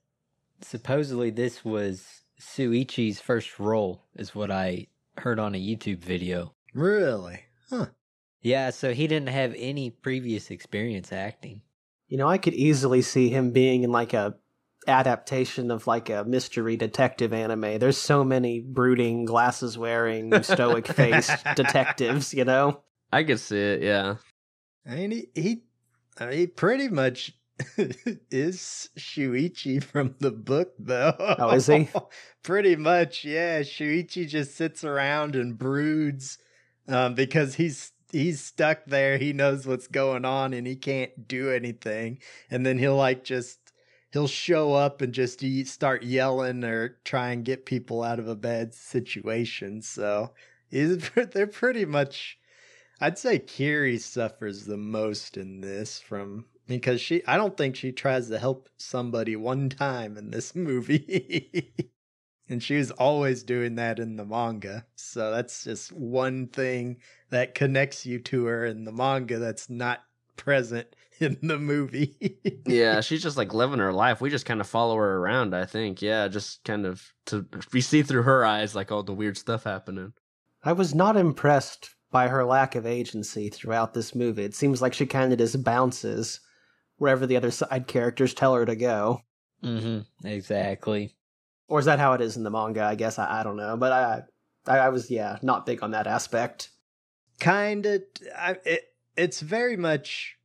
[0.63, 4.87] supposedly this was Shuichi's first role, is what I
[5.19, 6.55] heard on a YouTube video.
[6.75, 7.41] Really?
[7.69, 7.87] Huh.
[8.41, 11.63] Yeah, so he didn't have any previous experience acting.
[12.09, 14.35] You know, I could easily see him being in like a
[14.87, 17.79] adaptation of like a mystery detective anime.
[17.79, 22.81] There's so many brooding, glasses wearing, stoic faced detectives, you know?
[23.13, 24.17] I could see it, yeah.
[24.87, 25.63] I mean, he, he,
[26.19, 27.33] I mean, he pretty much
[28.31, 31.15] is Shuichi from the book, though.
[31.39, 31.89] Oh, is he?
[32.43, 33.61] pretty much, yeah.
[33.61, 36.39] Shuichi just sits around and broods
[36.87, 39.19] um, because he's he's stuck there.
[39.19, 42.19] He knows what's going on and he can't do anything.
[42.51, 43.73] And then he'll like just
[44.13, 48.37] he'll show up and just start yelling or try and get people out of a
[48.37, 49.83] bad situation.
[49.83, 50.33] So
[50.71, 52.39] is they're pretty much.
[53.01, 57.25] I'd say Kiri suffers the most in this from because she.
[57.27, 61.73] I don't think she tries to help somebody one time in this movie.
[62.49, 64.87] And she was always doing that in the manga.
[64.97, 66.99] So that's just one thing
[67.31, 70.01] that connects you to her in the manga that's not
[70.37, 72.17] present in the movie.
[72.67, 74.21] yeah, she's just like living her life.
[74.21, 76.01] We just kind of follow her around, I think.
[76.01, 79.65] Yeah, just kind of to we see through her eyes like all the weird stuff
[79.65, 80.13] happening.
[80.63, 84.45] I was not impressed by her lack of agency throughout this movie.
[84.45, 86.41] It seems like she kind of just bounces
[86.97, 89.21] wherever the other side characters tell her to go.
[89.63, 90.27] Mm-hmm.
[90.27, 91.15] Exactly.
[91.69, 92.83] Or is that how it is in the manga?
[92.83, 94.23] I guess I, I don't know, but I,
[94.67, 96.71] I, I was yeah not big on that aspect.
[97.39, 98.03] Kind of.
[98.65, 98.85] It,
[99.17, 100.37] it's very much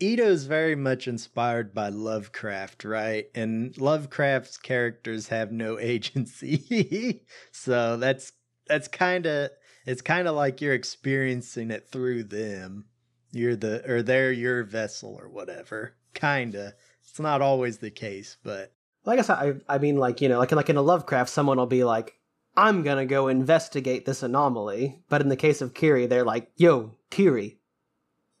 [0.00, 3.26] Ito's very much inspired by Lovecraft, right?
[3.34, 7.22] And Lovecraft's characters have no agency.
[7.52, 8.32] so that's
[8.66, 9.50] that's kind of
[9.86, 12.86] it's kind of like you're experiencing it through them.
[13.32, 15.96] You're the or they're your vessel or whatever.
[16.14, 16.72] Kind of.
[17.02, 18.72] It's not always the case, but
[19.04, 21.58] well, I guess I I mean like, you know, like like in a Lovecraft someone
[21.58, 22.14] will be like
[22.56, 26.50] I'm going to go investigate this anomaly, but in the case of Kiri they're like,
[26.56, 27.60] "Yo, Kiri,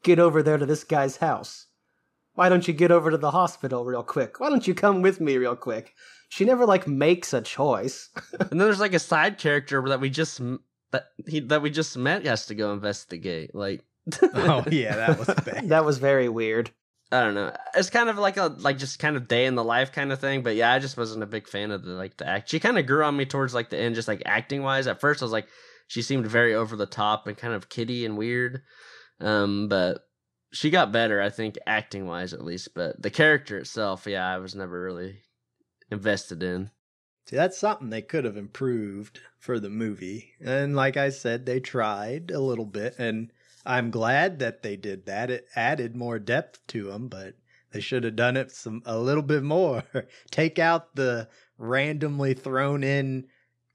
[0.02, 1.66] get over there to this guy's house.
[2.34, 4.40] Why don't you get over to the hospital real quick?
[4.40, 5.94] Why don't you come with me real quick?
[6.28, 8.08] She never like makes a choice.
[8.40, 10.40] and then there's like a side character that we just
[10.92, 13.54] that he that we just met has to go investigate.
[13.54, 13.84] Like,
[14.34, 15.68] oh yeah, that was bad.
[15.68, 16.70] that was very weird.
[17.12, 17.52] I don't know.
[17.74, 20.20] It's kind of like a like just kind of day in the life kind of
[20.20, 20.42] thing.
[20.42, 22.50] But yeah, I just wasn't a big fan of the like the act.
[22.50, 24.86] She kind of grew on me towards like the end, just like acting wise.
[24.86, 25.48] At first, I was like,
[25.88, 28.62] she seemed very over the top and kind of kitty and weird.
[29.20, 30.02] Um, but
[30.52, 32.74] she got better, I think, acting wise at least.
[32.74, 35.22] But the character itself, yeah, I was never really
[35.90, 36.70] invested in.
[37.26, 40.32] See, that's something they could have improved for the movie.
[40.40, 43.32] And like I said, they tried a little bit, and
[43.66, 45.30] I'm glad that they did that.
[45.30, 47.34] It added more depth to them, but
[47.72, 49.84] they should have done it some a little bit more.
[50.30, 53.26] Take out the randomly thrown in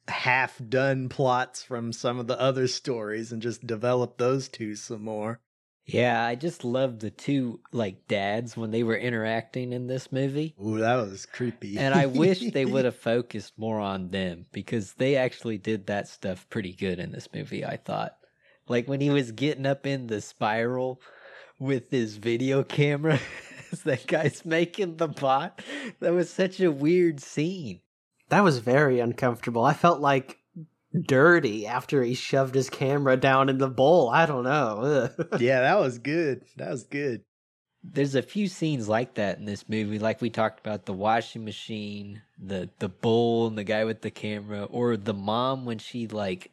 [0.08, 5.04] half done plots from some of the other stories and just develop those two some
[5.04, 5.40] more.
[5.86, 10.56] Yeah, I just love the two like dads when they were interacting in this movie.
[10.64, 11.78] Ooh, that was creepy.
[11.78, 16.08] and I wish they would have focused more on them because they actually did that
[16.08, 18.18] stuff pretty good in this movie, I thought.
[18.68, 21.00] Like when he was getting up in the spiral
[21.60, 23.20] with his video camera
[23.72, 25.62] as that guy's making the bot.
[26.00, 27.82] That was such a weird scene.
[28.30, 29.64] That was very uncomfortable.
[29.64, 30.40] I felt like
[31.08, 34.10] dirty after he shoved his camera down in the bowl.
[34.10, 35.10] I don't know.
[35.40, 36.42] yeah, that was good.
[36.58, 37.24] That was good.
[37.84, 41.46] there's a few scenes like that in this movie, like we talked about the washing
[41.46, 46.08] machine, the the bull, and the guy with the camera, or the mom when she
[46.08, 46.52] like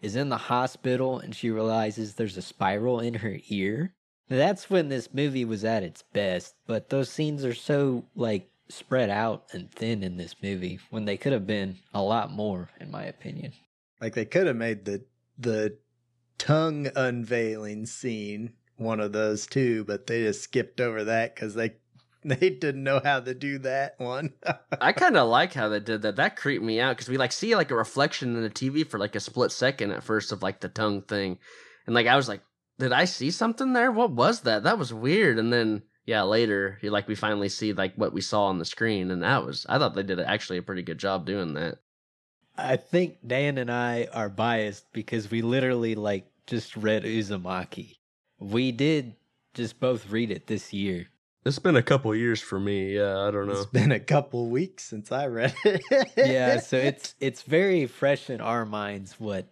[0.00, 3.94] is in the hospital and she realizes there's a spiral in her ear.
[4.28, 9.10] That's when this movie was at its best, but those scenes are so like spread
[9.10, 12.90] out and thin in this movie when they could have been a lot more, in
[12.90, 13.52] my opinion.
[14.00, 15.04] Like they could have made the
[15.38, 15.78] the
[16.38, 21.74] tongue unveiling scene one of those too, but they just skipped over that because they
[22.40, 24.32] they didn't know how to do that one.
[24.80, 26.16] I kind of like how they did that.
[26.16, 28.98] That creeped me out because we like see like a reflection in the TV for
[28.98, 31.38] like a split second at first of like the tongue thing,
[31.86, 32.42] and like I was like,
[32.80, 33.92] did I see something there?
[33.92, 34.64] What was that?
[34.64, 35.38] That was weird.
[35.38, 38.64] And then yeah, later you like we finally see like what we saw on the
[38.64, 41.78] screen, and that was I thought they did actually a pretty good job doing that.
[42.58, 47.98] I think Dan and I are biased because we literally like just read Uzumaki.
[48.40, 49.14] We did
[49.54, 51.06] just both read it this year.
[51.46, 52.96] It's been a couple years for me.
[52.96, 53.52] Yeah, I don't know.
[53.52, 56.12] it's been a couple weeks since I read it.
[56.16, 59.46] yeah, so it's it's very fresh in our minds what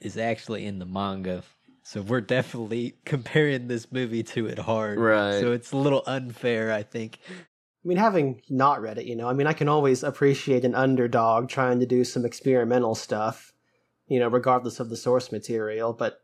[0.00, 1.42] is actually in the manga.
[1.82, 4.98] So we're definitely comparing this movie to it hard.
[4.98, 5.38] Right.
[5.38, 7.18] So it's a little unfair, I think.
[7.28, 10.74] I mean, having not read it, you know, I mean, I can always appreciate an
[10.74, 13.52] underdog trying to do some experimental stuff,
[14.06, 16.22] you know, regardless of the source material, but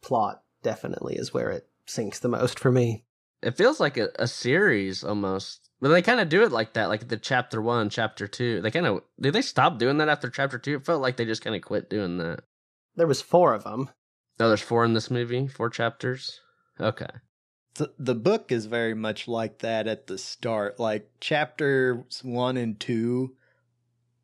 [0.00, 3.04] plot definitely is where it sinks the most for me.
[3.42, 5.68] It feels like a, a series almost.
[5.80, 8.62] But they kind of do it like that, like the chapter one, chapter two.
[8.62, 10.76] They kind of did they stop doing that after chapter two?
[10.76, 12.40] It felt like they just kind of quit doing that.
[12.96, 13.90] There was four of them.
[14.40, 16.40] Oh, there's four in this movie, four chapters.
[16.80, 17.08] Okay.
[17.74, 20.80] the, the book is very much like that at the start.
[20.80, 23.36] Like chapters one and two,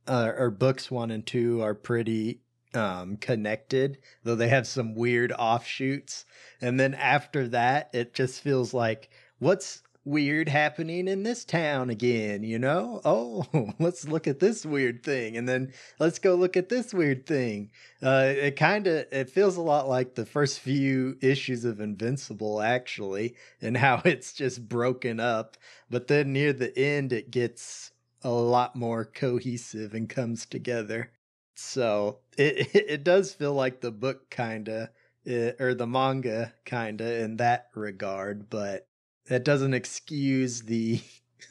[0.06, 2.40] uh, or books one and two are pretty
[2.74, 6.24] um connected, though they have some weird offshoots.
[6.60, 12.42] And then after that, it just feels like what's weird happening in this town again,
[12.42, 13.00] you know?
[13.04, 13.46] Oh,
[13.78, 17.70] let's look at this weird thing and then let's go look at this weird thing.
[18.02, 22.60] Uh it kind of it feels a lot like the first few issues of Invincible
[22.60, 25.56] actually and how it's just broken up,
[25.90, 27.92] but then near the end it gets
[28.24, 31.10] a lot more cohesive and comes together.
[31.54, 34.88] So, it it does feel like the book kind of
[35.26, 38.86] eh, or the manga kind of in that regard, but
[39.26, 41.00] that doesn't excuse the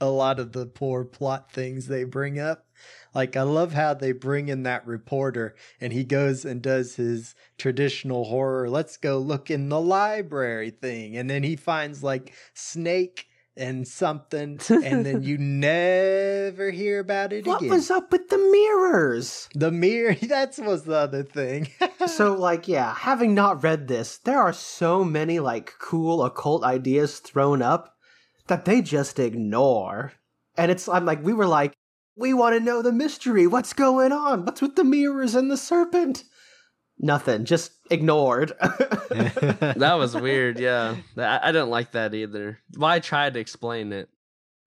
[0.00, 2.66] a lot of the poor plot things they bring up.
[3.14, 7.34] Like I love how they bring in that reporter and he goes and does his
[7.56, 13.26] traditional horror, let's go look in the library thing and then he finds like Snake
[13.56, 17.52] and something and then you never hear about it again.
[17.52, 17.70] What again.
[17.70, 19.48] was up with the mirrors?
[19.54, 21.68] the mirror that was the other thing.
[22.06, 27.18] so like yeah having not read this there are so many like cool occult ideas
[27.18, 27.96] thrown up
[28.48, 30.12] that they just ignore
[30.56, 31.72] and it's i'm like we were like
[32.16, 35.56] we want to know the mystery what's going on what's with the mirrors and the
[35.56, 36.24] serpent
[36.98, 40.58] nothing just ignored That was weird.
[40.58, 42.58] Yeah, I, I didn't like that either.
[42.76, 44.08] Well, I tried to explain it.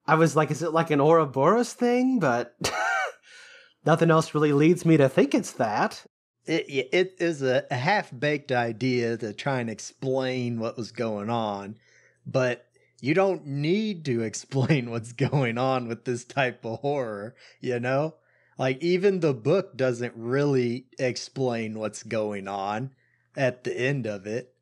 [0.07, 2.55] i was like is it like an ouroboros thing but
[3.85, 6.05] nothing else really leads me to think it's that
[6.45, 11.29] it it is a, a half baked idea to try and explain what was going
[11.29, 11.77] on,
[12.25, 12.65] but
[13.01, 18.15] you don't need to explain what's going on with this type of horror, you know?
[18.59, 22.91] Like even the book doesn't really explain what's going on
[23.37, 24.53] at the end of it.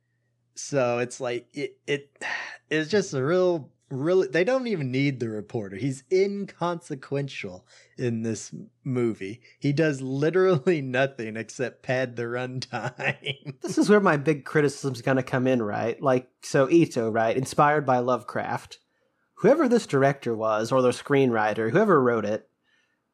[0.54, 2.24] So it's like it it
[2.70, 5.78] it's just a real really they don't even need the reporter.
[5.78, 7.66] He's inconsequential
[7.98, 9.42] in this movie.
[9.58, 13.60] He does literally nothing except pad the runtime.
[13.64, 16.00] this is where my big criticism's gonna come in, right?
[16.00, 17.36] Like, so Ito, right?
[17.36, 18.78] Inspired by Lovecraft.
[19.42, 22.48] Whoever this director was, or the screenwriter, whoever wrote it,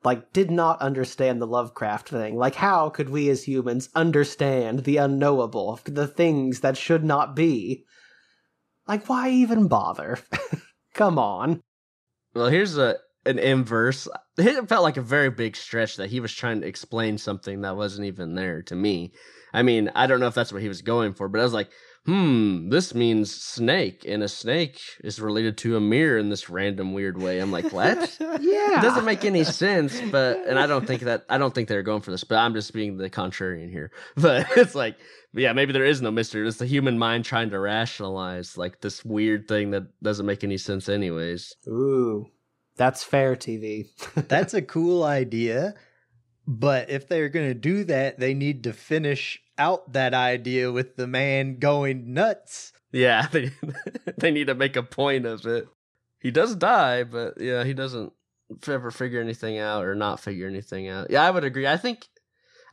[0.03, 2.35] like, did not understand the Lovecraft thing.
[2.35, 7.85] Like, how could we as humans understand the unknowable, the things that should not be?
[8.87, 10.19] Like, why even bother?
[10.93, 11.61] Come on.
[12.33, 14.07] Well, here's a an inverse.
[14.37, 17.77] It felt like a very big stretch that he was trying to explain something that
[17.77, 19.13] wasn't even there to me.
[19.53, 21.53] I mean, I don't know if that's what he was going for, but I was
[21.53, 21.69] like,
[22.05, 26.93] hmm, this means snake, and a snake is related to a mirror in this random
[26.93, 27.39] weird way.
[27.39, 28.17] I'm like, what?
[28.43, 28.79] Yeah.
[28.79, 31.83] It doesn't make any sense, but and I don't think that I don't think they're
[31.83, 33.91] going for this, but I'm just being the contrarian here.
[34.15, 34.97] But it's like,
[35.33, 36.47] yeah, maybe there is no mystery.
[36.47, 40.57] It's the human mind trying to rationalize like this weird thing that doesn't make any
[40.57, 41.55] sense, anyways.
[41.67, 42.27] Ooh,
[42.75, 43.87] that's fair TV.
[44.27, 45.75] That's a cool idea.
[46.45, 50.95] But if they're going to do that, they need to finish out that idea with
[50.95, 53.51] the man going nuts Yeah, they
[54.17, 55.67] they need to make a point of it.
[56.19, 58.13] He does die, but yeah, he doesn't
[58.67, 61.09] ever figure anything out or not figure anything out.
[61.09, 61.67] Yeah, I would agree.
[61.67, 62.07] I think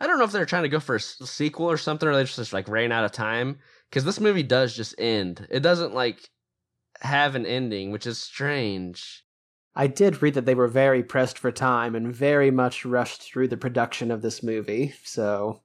[0.01, 2.25] I don't know if they're trying to go for a sequel or something, or they
[2.25, 3.59] just like ran out of time
[3.89, 5.47] because this movie does just end.
[5.51, 6.31] It doesn't like
[7.01, 9.25] have an ending, which is strange.
[9.75, 13.49] I did read that they were very pressed for time and very much rushed through
[13.49, 14.95] the production of this movie.
[15.05, 15.63] So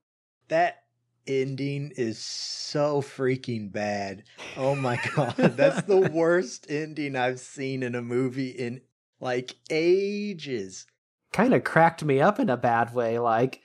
[0.49, 0.84] That
[1.28, 4.24] ending is so freaking bad.
[4.58, 8.82] Oh my god, that's the worst ending I've seen in a movie in
[9.20, 10.86] like ages.
[11.34, 13.18] kind of cracked me up in a bad way.
[13.18, 13.62] Like,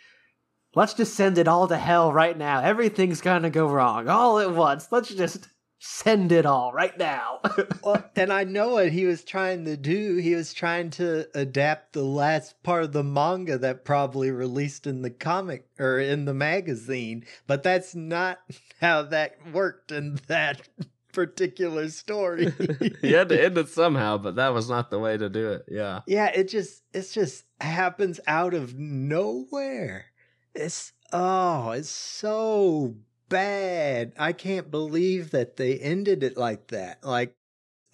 [0.74, 2.61] let's just send it all to hell right now.
[2.62, 4.88] Everything's gonna go wrong all at once.
[4.91, 5.49] Let's just
[5.81, 7.41] send it all right now.
[7.83, 10.16] Well, and I know what he was trying to do.
[10.16, 15.01] He was trying to adapt the last part of the manga that probably released in
[15.01, 18.41] the comic or in the magazine, but that's not
[18.81, 20.68] how that worked in that
[21.12, 22.53] particular story.
[23.01, 25.64] he had to end it somehow, but that was not the way to do it.
[25.68, 26.01] Yeah.
[26.07, 30.07] Yeah, it just it just happens out of nowhere.
[30.55, 32.97] It's oh, it's so
[33.31, 34.12] bad.
[34.18, 37.03] I can't believe that they ended it like that.
[37.03, 37.35] Like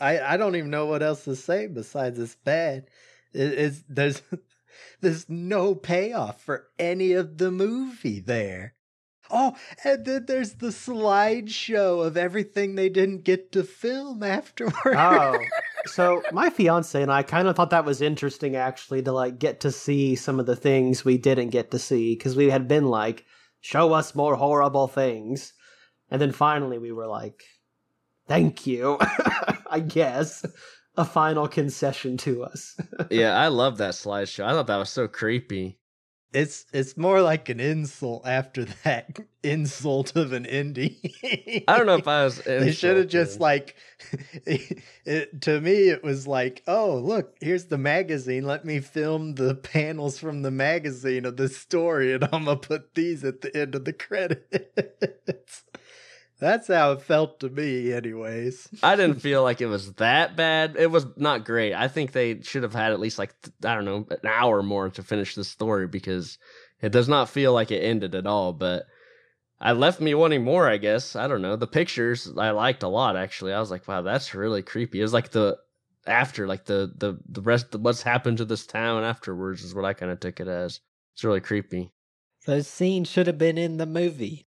[0.01, 2.89] I I don't even know what else to say besides it's bad.
[3.32, 4.22] It, it's there's
[5.01, 8.74] there's no payoff for any of the movie there.
[9.28, 14.78] Oh, and then there's the slideshow of everything they didn't get to film afterwards.
[14.84, 15.39] oh,
[15.87, 19.61] so my fiance and I kind of thought that was interesting actually to like get
[19.61, 22.87] to see some of the things we didn't get to see because we had been
[22.87, 23.24] like,
[23.66, 25.52] show us more horrible things.
[26.08, 27.42] And then finally we were like,
[28.28, 28.96] thank you,
[29.70, 30.46] I guess.
[30.96, 32.78] A final concession to us.
[33.10, 34.44] Yeah, I love that slideshow.
[34.44, 35.78] I thought that was so creepy.
[36.37, 41.64] It's it's more like an insult after that insult of an indie.
[41.66, 42.37] I don't know if I was.
[42.45, 43.74] they should have just like
[44.45, 49.55] it, to me it was like oh look here's the magazine let me film the
[49.55, 53.74] panels from the magazine of the story and i'm gonna put these at the end
[53.74, 55.64] of the credits
[56.39, 60.76] that's how it felt to me anyways I didn't feel like it was that bad.
[60.78, 61.74] It was not great.
[61.74, 63.34] I think they should have had at least like
[63.64, 66.39] I don't know an hour more to finish the story because
[66.80, 68.53] it does not feel like it ended at all.
[68.53, 68.87] But
[69.61, 70.68] I left me wanting more.
[70.68, 71.57] I guess I don't know.
[71.57, 73.16] The pictures I liked a lot.
[73.16, 75.01] Actually, I was like, wow, that's really creepy.
[75.01, 75.59] It was like the
[76.07, 79.84] after, like the the the rest of what's happened to this town afterwards is what
[79.84, 80.80] I kind of took it as.
[81.14, 81.93] It's really creepy.
[82.47, 84.45] Those scenes should have been in the movie.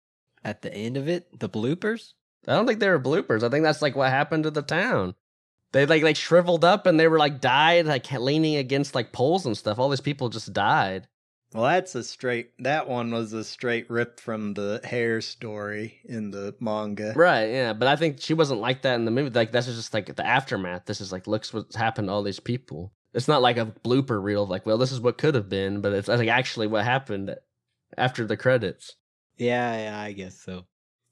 [0.43, 2.13] At the end of it, the bloopers.
[2.47, 3.43] I don't think they were bloopers.
[3.43, 5.15] I think that's like what happened to the town.
[5.71, 9.45] They like like shriveled up and they were like died, like leaning against like poles
[9.45, 9.79] and stuff.
[9.79, 11.07] All these people just died.
[11.53, 16.31] well that's a straight that one was a straight rip from the hair story in
[16.31, 17.73] the manga Right, yeah.
[17.73, 19.29] But I think she wasn't like that in the movie.
[19.31, 20.85] Like that's just like the aftermath.
[20.85, 22.91] This is like looks what's happened to all these people.
[23.13, 25.81] It's not like a blooper reel of like, well, this is what could have been,
[25.81, 27.35] but it's like actually what happened
[27.97, 28.95] after the credits.
[29.37, 30.65] Yeah, yeah, I guess so.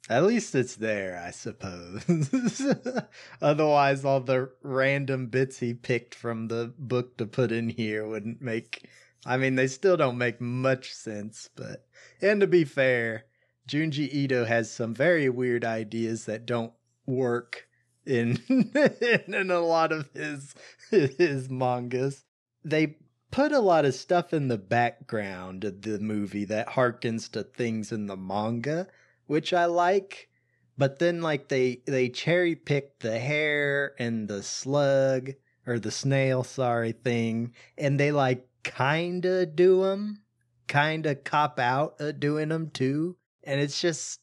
[0.09, 2.03] At least it's there, I suppose.
[3.41, 8.41] Otherwise, all the random bits he picked from the book to put in here wouldn't
[8.41, 8.89] make.
[9.25, 11.85] I mean, they still don't make much sense, but.
[12.21, 13.25] And to be fair,
[13.67, 16.73] Junji Ito has some very weird ideas that don't
[17.05, 17.67] work
[18.05, 18.37] in
[19.27, 20.55] in a lot of his
[20.89, 22.25] his mangas.
[22.65, 22.97] They
[23.31, 27.91] put a lot of stuff in the background of the movie that harkens to things
[27.91, 28.87] in the manga,
[29.27, 30.29] which I like.
[30.77, 35.31] But then like they they cherry pick the hair and the slug
[35.67, 40.23] or the snail, sorry, thing, and they like kinda do them,
[40.67, 43.17] kinda cop out of doing them too.
[43.43, 44.20] And it's just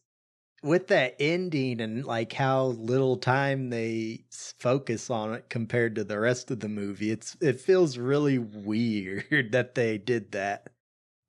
[0.62, 6.18] with that ending and like how little time they focus on it compared to the
[6.18, 10.68] rest of the movie, it's it feels really weird that they did that.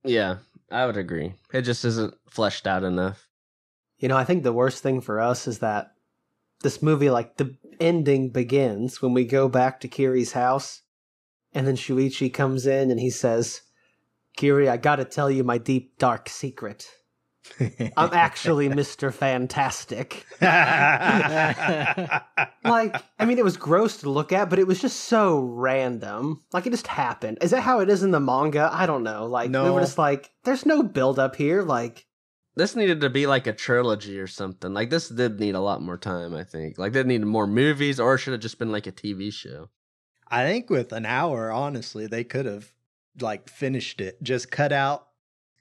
[0.03, 0.37] Yeah,
[0.71, 1.33] I would agree.
[1.53, 3.27] It just isn't fleshed out enough.
[3.99, 5.91] You know, I think the worst thing for us is that
[6.61, 10.81] this movie, like the ending begins when we go back to Kiri's house,
[11.53, 13.61] and then Shuichi comes in and he says,
[14.37, 16.87] Kiri, I gotta tell you my deep, dark secret.
[17.97, 19.13] I'm actually Mr.
[19.13, 20.25] Fantastic.
[22.63, 26.43] Like, I mean, it was gross to look at, but it was just so random.
[26.53, 27.39] Like, it just happened.
[27.41, 28.69] Is that how it is in the manga?
[28.71, 29.25] I don't know.
[29.25, 29.73] Like, we No.
[29.73, 31.63] were just like, there's no build up here.
[31.63, 32.05] Like,
[32.55, 34.73] This needed to be like a trilogy or something.
[34.73, 36.77] Like this did need a lot more time, I think.
[36.77, 39.69] Like they needed more movies or it should have just been like a TV show.
[40.27, 42.71] I think with an hour, honestly, they could have
[43.19, 44.21] like finished it.
[44.21, 45.07] Just cut out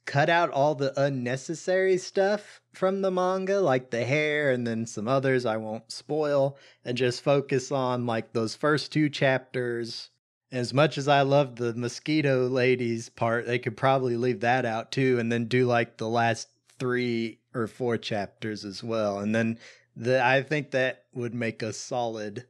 [0.09, 5.07] cut out all the unnecessary stuff from the manga, like the hair and then some
[5.07, 10.09] others I won't spoil, and just focus on like those first two chapters.
[10.51, 14.91] As much as I love the mosquito ladies part, they could probably leave that out
[14.91, 16.49] too, and then do like the last
[16.79, 19.19] three or four chapters as well.
[19.19, 19.59] And then
[19.95, 22.47] the I think that would make a solid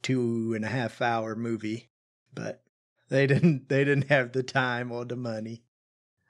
[0.00, 1.88] two and a half hour movie.
[2.32, 2.62] But
[3.08, 5.64] they didn't they didn't have the time or the money.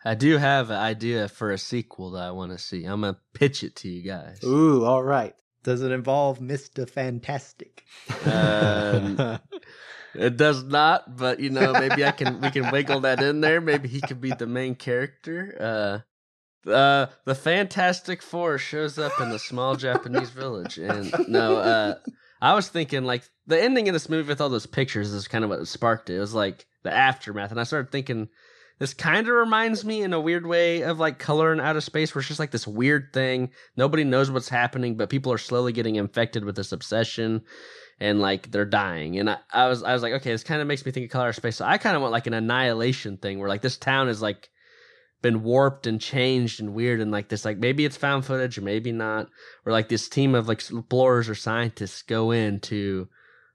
[0.05, 2.85] I do have an idea for a sequel that I want to see.
[2.85, 4.41] I'm gonna pitch it to you guys.
[4.45, 5.35] Ooh, all right.
[5.63, 6.89] Does it involve Mr.
[6.89, 7.85] Fantastic?
[8.27, 9.39] Um,
[10.15, 13.63] it does not, but you know, maybe I can we can wiggle that in there.
[13.63, 16.03] Maybe he could be the main character.
[16.67, 21.95] Uh, uh, the Fantastic Four shows up in a small Japanese village, and no, uh,
[22.43, 25.45] I was thinking like the ending of this movie with all those pictures is kind
[25.45, 26.17] of what sparked it.
[26.17, 28.29] It was like the aftermath, and I started thinking
[28.79, 32.15] this kind of reminds me in a weird way of like color in outer space
[32.15, 33.51] where it's just like this weird thing.
[33.77, 37.43] Nobody knows what's happening but people are slowly getting infected with this obsession
[38.01, 39.19] and like they're dying.
[39.19, 41.13] And i, I was i was like okay this kind of makes me think of
[41.13, 41.57] color of space.
[41.57, 44.49] So i kind of want like an annihilation thing where like this town is like
[45.23, 48.63] been warped and changed and weird and like this like maybe it's found footage or
[48.63, 49.29] maybe not.
[49.65, 53.09] Or like this team of like explorers or scientists go in to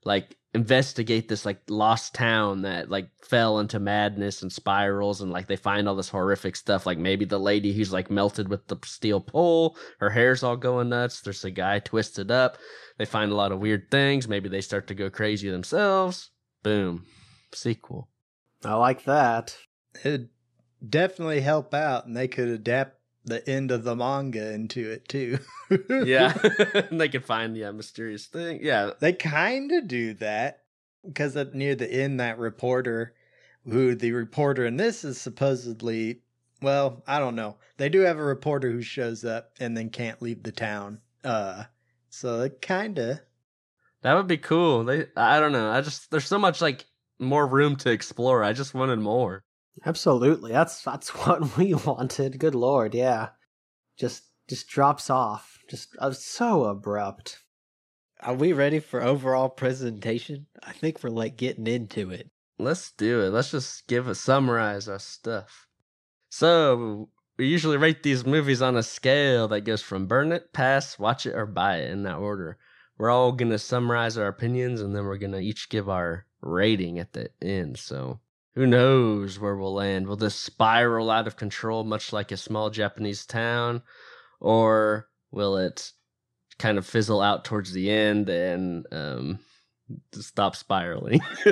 [0.04, 5.46] like investigate this like lost town that like fell into madness and spirals and like
[5.46, 8.78] they find all this horrific stuff like maybe the lady who's like melted with the
[8.84, 12.58] steel pole her hair's all going nuts there's a guy twisted up
[12.98, 16.30] they find a lot of weird things maybe they start to go crazy themselves.
[16.64, 17.06] Boom.
[17.54, 18.10] Sequel.
[18.64, 19.56] I like that.
[20.04, 20.30] It'd
[20.88, 25.40] definitely help out, and they could adapt the end of the manga into it too.
[25.90, 26.38] yeah
[26.90, 30.64] and they can find yeah mysterious thing yeah They kind of do that
[31.06, 33.14] because at near the end, that reporter,
[33.66, 36.22] who the reporter in this is supposedly,
[36.62, 37.56] well, I don't know.
[37.78, 41.00] They do have a reporter who shows up and then can't leave the town.
[41.24, 41.64] Uh,
[42.10, 43.20] so it kind of.
[44.02, 46.86] that would be cool they i don't know i just there's so much like
[47.20, 49.44] more room to explore i just wanted more
[49.86, 50.52] Absolutely.
[50.52, 52.40] That's that's what we wanted.
[52.40, 53.30] Good lord, yeah.
[53.98, 55.60] Just just drops off.
[55.70, 57.44] Just uh, so abrupt.
[58.22, 60.48] Are we ready for overall presentation?
[60.64, 62.30] I think we're like getting into it.
[62.58, 63.30] Let's do it.
[63.30, 65.68] Let's just give a summarize our stuff.
[66.30, 71.00] So we usually rate these movies on a scale that goes from burn it, pass,
[71.00, 72.58] watch it, or buy it in that order.
[72.98, 77.14] We're all gonna summarize our opinions and then we're gonna each give our rating at
[77.14, 77.78] the end.
[77.78, 78.20] So
[78.56, 80.08] who knows where we'll land?
[80.08, 83.82] Will this spiral out of control much like a small Japanese town?
[84.40, 85.92] Or will it
[86.58, 89.40] kind of fizzle out towards the end and um
[90.14, 91.22] stop spiraling.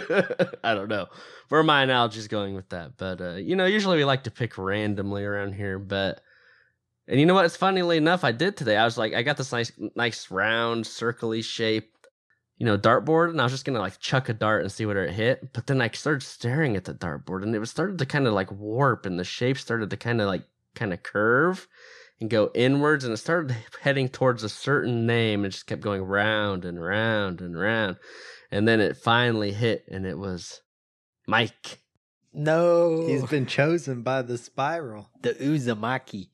[0.64, 1.08] I don't know.
[1.50, 2.98] Where my analogy's going with that.
[2.98, 6.22] But uh, you know, usually we like to pick randomly around here, but
[7.08, 7.46] and you know what?
[7.46, 8.76] It's funnily enough, I did today.
[8.76, 11.97] I was like, I got this nice, nice round, circly shaped,
[12.58, 14.98] you know, dartboard, and I was just gonna like chuck a dart and see what
[14.98, 15.54] it hit.
[15.54, 18.34] But then I started staring at the dartboard, and it was started to kind of
[18.34, 20.44] like warp, and the shape started to kind of like
[20.76, 21.68] kind of curve
[22.20, 26.02] and go inwards, and it started heading towards a certain name, and just kept going
[26.02, 27.98] round and round and round,
[28.52, 30.62] and then it finally hit, and it was
[31.28, 31.80] Mike.
[32.34, 35.10] No, He's been chosen by the spiral.
[35.22, 36.30] the Uzumaki.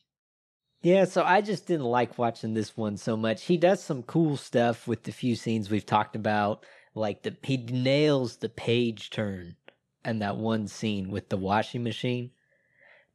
[0.84, 3.46] Yeah, so I just didn't like watching this one so much.
[3.46, 7.56] He does some cool stuff with the few scenes we've talked about, like the he
[7.56, 9.56] nails the page turn
[10.04, 12.32] and that one scene with the washing machine.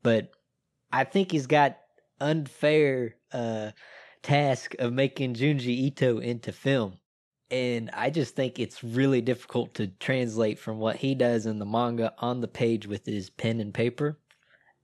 [0.02, 0.30] But
[0.90, 1.78] I think he's got
[2.20, 3.72] unfair uh
[4.22, 6.94] task of making Junji Ito into film.
[7.50, 11.66] And I just think it's really difficult to translate from what he does in the
[11.66, 14.18] manga on the page with his pen and paper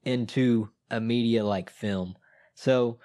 [0.05, 2.17] into a media like film.
[2.55, 2.99] So,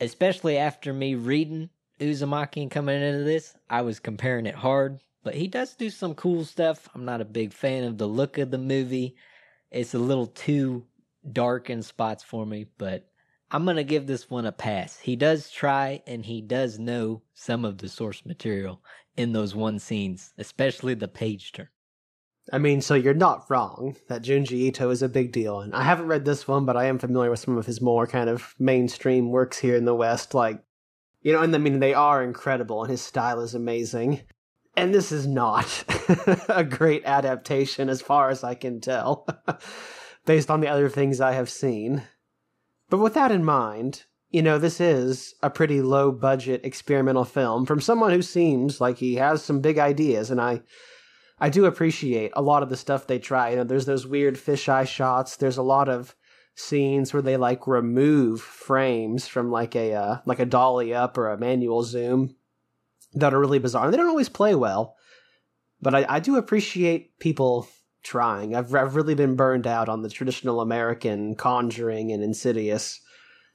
[0.00, 1.70] especially after me reading
[2.00, 5.00] Uzumaki and coming into this, I was comparing it hard.
[5.22, 6.88] But he does do some cool stuff.
[6.94, 9.16] I'm not a big fan of the look of the movie.
[9.70, 10.86] It's a little too
[11.32, 13.08] dark in spots for me, but
[13.50, 14.98] I'm going to give this one a pass.
[14.98, 18.80] He does try and he does know some of the source material
[19.16, 21.68] in those one scenes, especially the page turn.
[22.52, 25.82] I mean, so you're not wrong that Junji Ito is a big deal, and I
[25.82, 28.54] haven't read this one, but I am familiar with some of his more kind of
[28.58, 30.32] mainstream works here in the West.
[30.32, 30.62] Like,
[31.22, 34.20] you know, and I mean, they are incredible, and his style is amazing.
[34.76, 35.84] And this is not
[36.48, 39.26] a great adaptation, as far as I can tell,
[40.24, 42.02] based on the other things I have seen.
[42.88, 47.66] But with that in mind, you know, this is a pretty low budget experimental film
[47.66, 50.62] from someone who seems like he has some big ideas, and I.
[51.38, 53.50] I do appreciate a lot of the stuff they try.
[53.50, 55.36] You know, there's those weird fisheye shots.
[55.36, 56.14] There's a lot of
[56.54, 61.30] scenes where they like remove frames from like a uh, like a dolly up or
[61.30, 62.34] a manual zoom
[63.12, 63.84] that are really bizarre.
[63.84, 64.96] And they don't always play well,
[65.80, 67.68] but I, I do appreciate people
[68.02, 68.54] trying.
[68.54, 73.00] I've, I've really been burned out on the traditional American conjuring and insidious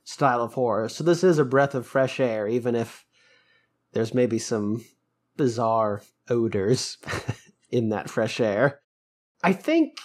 [0.04, 0.90] style of horror.
[0.90, 3.06] So this is a breath of fresh air, even if
[3.94, 4.84] there's maybe some
[5.38, 6.98] bizarre odors
[7.72, 8.82] in that fresh air.
[9.44, 9.98] I think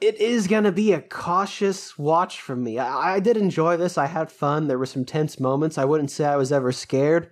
[0.00, 2.78] it is going to be a cautious watch from me.
[2.78, 3.96] I, I, did enjoy this.
[3.96, 4.68] I had fun.
[4.68, 5.78] There were some tense moments.
[5.78, 7.30] I wouldn't say I was ever scared,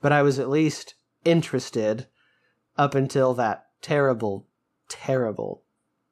[0.00, 0.94] but I was at least
[1.24, 2.06] interested
[2.76, 4.48] up until that terrible,
[4.88, 5.64] terrible,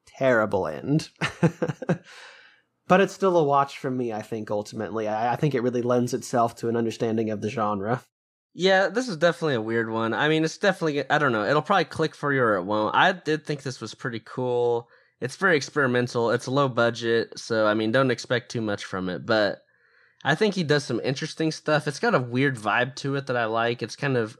[0.07, 1.11] terrible end.
[2.89, 5.07] but it's still a watch from me, I think, ultimately.
[5.07, 8.03] I, I think it really lends itself to an understanding of the genre.
[8.55, 10.13] Yeah, this is definitely a weird one.
[10.13, 12.95] I mean, it's definitely, I don't know, it'll probably click for you or it won't.
[12.95, 14.89] I did think this was pretty cool.
[15.21, 16.31] It's very experimental.
[16.31, 19.63] It's low budget, so I mean, don't expect too much from it, but
[20.25, 21.89] I think he does some interesting stuff.
[21.89, 23.83] It's got a weird vibe to it that I like.
[23.83, 24.37] It's kind of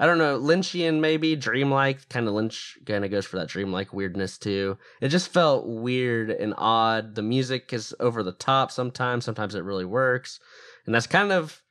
[0.00, 3.92] I don't know, Lynchian maybe, dreamlike, kind of Lynch kind of goes for that dreamlike
[3.92, 4.78] weirdness too.
[5.00, 7.16] It just felt weird and odd.
[7.16, 10.38] The music is over the top sometimes, sometimes it really works.
[10.86, 11.62] And that's kind of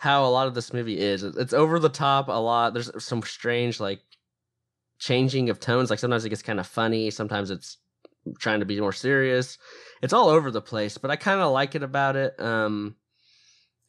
[0.00, 1.22] how a lot of this movie is.
[1.22, 2.72] It's over the top a lot.
[2.72, 4.00] There's some strange like
[4.98, 5.90] changing of tones.
[5.90, 7.76] Like sometimes it gets kind of funny, sometimes it's
[8.38, 9.58] trying to be more serious.
[10.00, 12.40] It's all over the place, but I kind of like it about it.
[12.40, 12.96] Um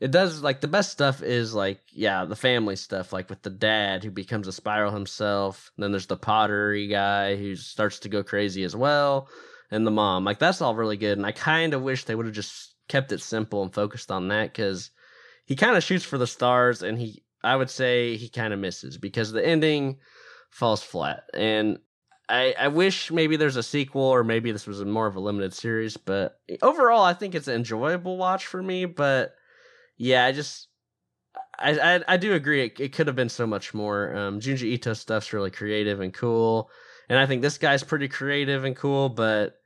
[0.01, 3.49] it does like the best stuff is like yeah the family stuff like with the
[3.49, 8.09] dad who becomes a spiral himself and then there's the pottery guy who starts to
[8.09, 9.29] go crazy as well
[9.69, 12.25] and the mom like that's all really good and i kind of wish they would
[12.25, 14.89] have just kept it simple and focused on that because
[15.45, 18.59] he kind of shoots for the stars and he i would say he kind of
[18.59, 19.97] misses because the ending
[20.49, 21.79] falls flat and
[22.29, 25.53] I, I wish maybe there's a sequel or maybe this was more of a limited
[25.53, 29.35] series but overall i think it's an enjoyable watch for me but
[30.01, 30.67] yeah, I just
[31.59, 32.65] I I, I do agree.
[32.65, 34.15] It, it could have been so much more.
[34.15, 36.71] Um, Junji Ito stuff's really creative and cool,
[37.07, 39.57] and I think this guy's pretty creative and cool, but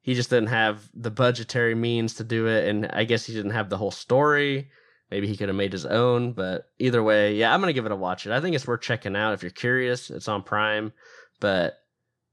[0.00, 3.52] he just didn't have the budgetary means to do it, and I guess he didn't
[3.52, 4.70] have the whole story.
[5.10, 7.92] Maybe he could have made his own, but either way, yeah, I'm gonna give it
[7.92, 8.26] a watch.
[8.26, 8.32] It.
[8.32, 10.10] I think it's worth checking out if you're curious.
[10.10, 10.92] It's on Prime,
[11.40, 11.74] but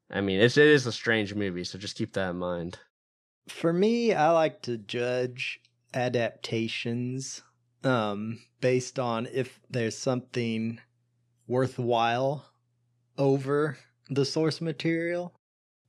[0.09, 2.79] I mean, it's it is a strange movie, so just keep that in mind.
[3.47, 5.61] For me, I like to judge
[5.93, 7.43] adaptations
[7.83, 10.79] um based on if there's something
[11.47, 12.45] worthwhile
[13.17, 13.77] over
[14.09, 15.33] the source material.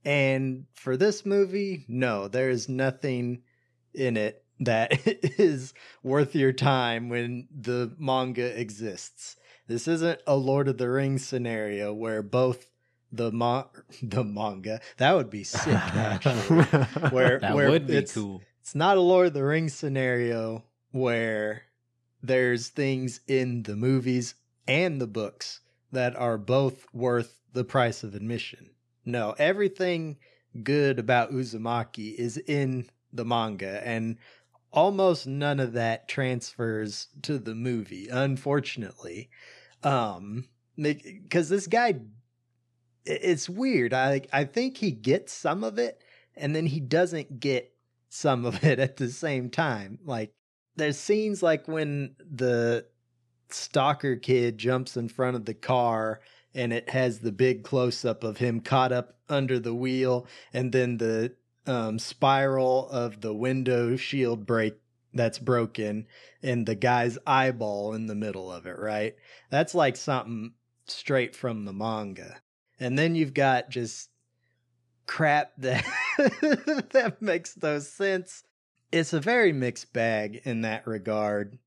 [0.05, 3.43] And for this movie, no, there is nothing
[3.93, 4.91] in it that
[5.39, 9.35] is worth your time when the manga exists.
[9.67, 12.69] This isn't a Lord of the Rings scenario where both
[13.11, 13.65] the ma-
[14.01, 16.63] the manga that would be sick actually.
[17.09, 18.41] where that where would be it's, cool.
[18.61, 21.63] it's not a Lord of the Rings scenario where
[22.21, 24.35] there's things in the movies
[24.67, 25.59] and the books
[25.91, 28.71] that are both worth the price of admission.
[29.05, 30.17] No, everything
[30.63, 34.17] good about Uzumaki is in the manga, and
[34.73, 39.29] almost none of that transfers to the movie, unfortunately.
[39.83, 41.95] Um, because this guy,
[43.05, 43.93] it's weird.
[43.93, 46.01] I I think he gets some of it,
[46.35, 47.73] and then he doesn't get
[48.09, 49.99] some of it at the same time.
[50.03, 50.33] Like
[50.75, 52.85] there's scenes like when the
[53.49, 56.21] stalker kid jumps in front of the car
[56.55, 60.71] and it has the big close up of him caught up under the wheel and
[60.71, 61.35] then the
[61.65, 64.75] um, spiral of the window shield break
[65.13, 66.07] that's broken
[66.41, 69.15] and the guy's eyeball in the middle of it, right?
[69.49, 70.53] That's like something
[70.85, 72.41] straight from the manga.
[72.79, 74.09] And then you've got just
[75.05, 75.85] crap that
[76.17, 78.43] that makes no sense
[78.93, 81.57] it's a very mixed bag in that regard.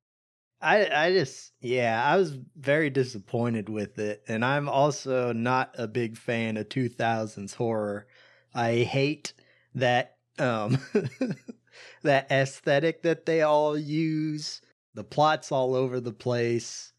[0.63, 5.89] I I just yeah, I was very disappointed with it and I'm also not a
[5.89, 8.07] big fan of 2000s horror.
[8.55, 9.35] I hate
[9.77, 10.79] that um
[12.03, 14.61] that aesthetic that they all use.
[14.95, 16.93] The plot's all over the place.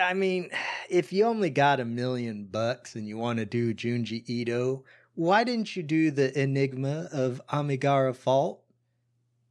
[0.00, 0.50] I mean,
[0.90, 4.84] if you only got a million bucks and you want to do Junji Ito,
[5.14, 8.62] why didn't you do the Enigma of Amigara Fault?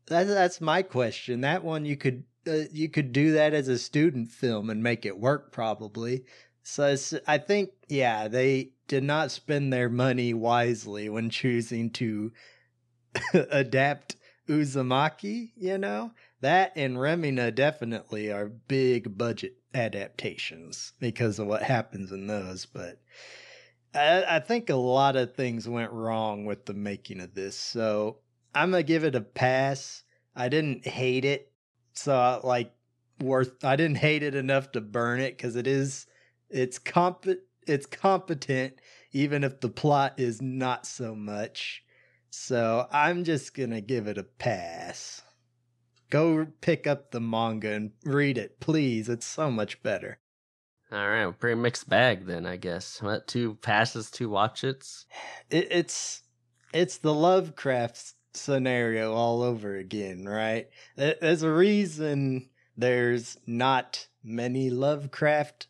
[0.07, 1.41] That's that's my question.
[1.41, 5.05] That one you could uh, you could do that as a student film and make
[5.05, 6.25] it work probably.
[6.63, 6.95] So
[7.27, 12.31] I think yeah, they did not spend their money wisely when choosing to
[13.33, 14.15] adapt
[14.47, 16.11] Uzumaki, you know?
[16.41, 22.99] That and Remina definitely are big budget adaptations because of what happens in those, but
[23.93, 27.55] I, I think a lot of things went wrong with the making of this.
[27.55, 28.17] So
[28.55, 30.03] I'm gonna give it a pass.
[30.35, 31.51] I didn't hate it,
[31.93, 32.73] so I, like
[33.19, 33.63] worth.
[33.63, 36.07] I didn't hate it enough to burn it because it is
[36.51, 37.25] it's comp
[37.67, 38.73] it's competent
[39.11, 41.83] even if the plot is not so much.
[42.29, 45.21] So I'm just gonna give it a pass.
[46.09, 49.09] Go pick up the manga and read it, please.
[49.09, 50.19] It's so much better.
[50.91, 53.01] All right, well, pretty mixed bag then, I guess.
[53.01, 55.05] What two passes, two watch its?
[55.49, 56.23] It, it's
[56.73, 60.67] it's the Lovecraft scenario all over again, right?
[60.95, 65.67] There's a reason there's not many Lovecraft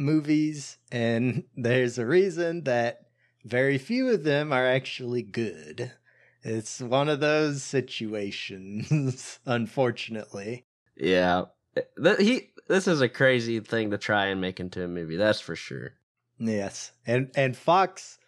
[0.00, 3.06] movies, and there's a reason that
[3.44, 5.92] very few of them are actually good.
[6.42, 10.64] It's one of those situations, unfortunately.
[10.96, 11.44] Yeah.
[12.18, 15.56] He this is a crazy thing to try and make into a movie, that's for
[15.56, 15.94] sure.
[16.38, 16.92] Yes.
[17.06, 18.18] And and Fox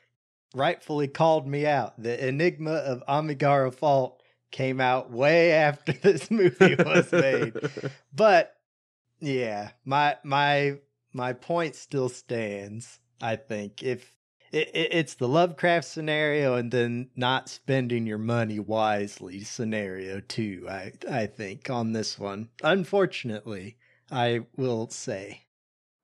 [0.54, 2.00] rightfully called me out.
[2.00, 7.54] The Enigma of Amigara Fault came out way after this movie was made.
[8.14, 8.56] but
[9.20, 10.78] yeah, my my
[11.12, 13.00] my point still stands.
[13.20, 14.16] I think if
[14.52, 20.66] it, it, it's the Lovecraft scenario and then not spending your money wisely scenario too.
[20.68, 23.76] I I think on this one, unfortunately,
[24.10, 25.42] I will say.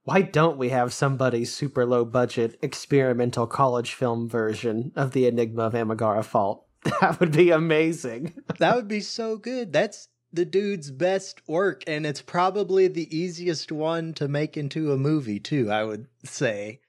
[0.05, 5.65] Why don't we have somebody's super low budget experimental college film version of the Enigma
[5.65, 6.65] of Amigara Fault?
[7.01, 8.33] That would be amazing.
[8.59, 9.73] that would be so good.
[9.73, 14.99] That's the dude's best work, and it's probably the easiest one to make into a
[14.99, 15.71] movie too.
[15.71, 16.81] I would say.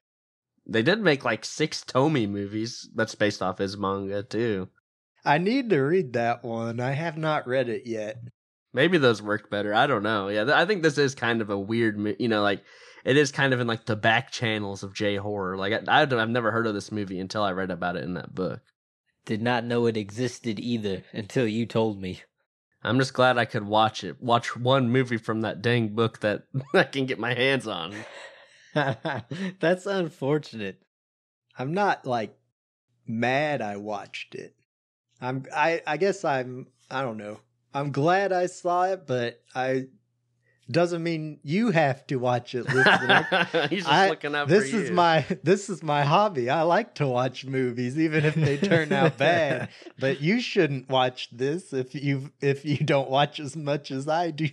[0.66, 4.70] They did make like six Tomie movies that's based off his manga too.
[5.26, 6.80] I need to read that one.
[6.80, 8.18] I have not read it yet.
[8.72, 9.74] Maybe those work better.
[9.74, 10.28] I don't know.
[10.28, 12.64] Yeah, I think this is kind of a weird, you know, like
[13.04, 15.58] it is kind of in like the back channels of J horror.
[15.58, 18.14] Like I, I have never heard of this movie until I read about it in
[18.14, 18.62] that book.
[19.26, 22.22] Did not know it existed either until you told me.
[22.84, 24.22] I'm just glad I could watch it.
[24.22, 27.94] Watch one movie from that dang book that I can get my hands on.
[28.74, 30.82] That's unfortunate.
[31.58, 32.38] I'm not like
[33.06, 34.56] mad I watched it.
[35.20, 37.40] I'm I I guess I'm I don't know.
[37.74, 39.88] I'm glad I saw it, but I
[40.72, 42.70] doesn't mean you have to watch it.
[43.70, 44.48] He's just I, looking up.
[44.48, 46.50] This is my this is my hobby.
[46.50, 49.70] I like to watch movies, even if they turn out bad.
[49.98, 54.32] But you shouldn't watch this if you if you don't watch as much as I
[54.32, 54.50] do.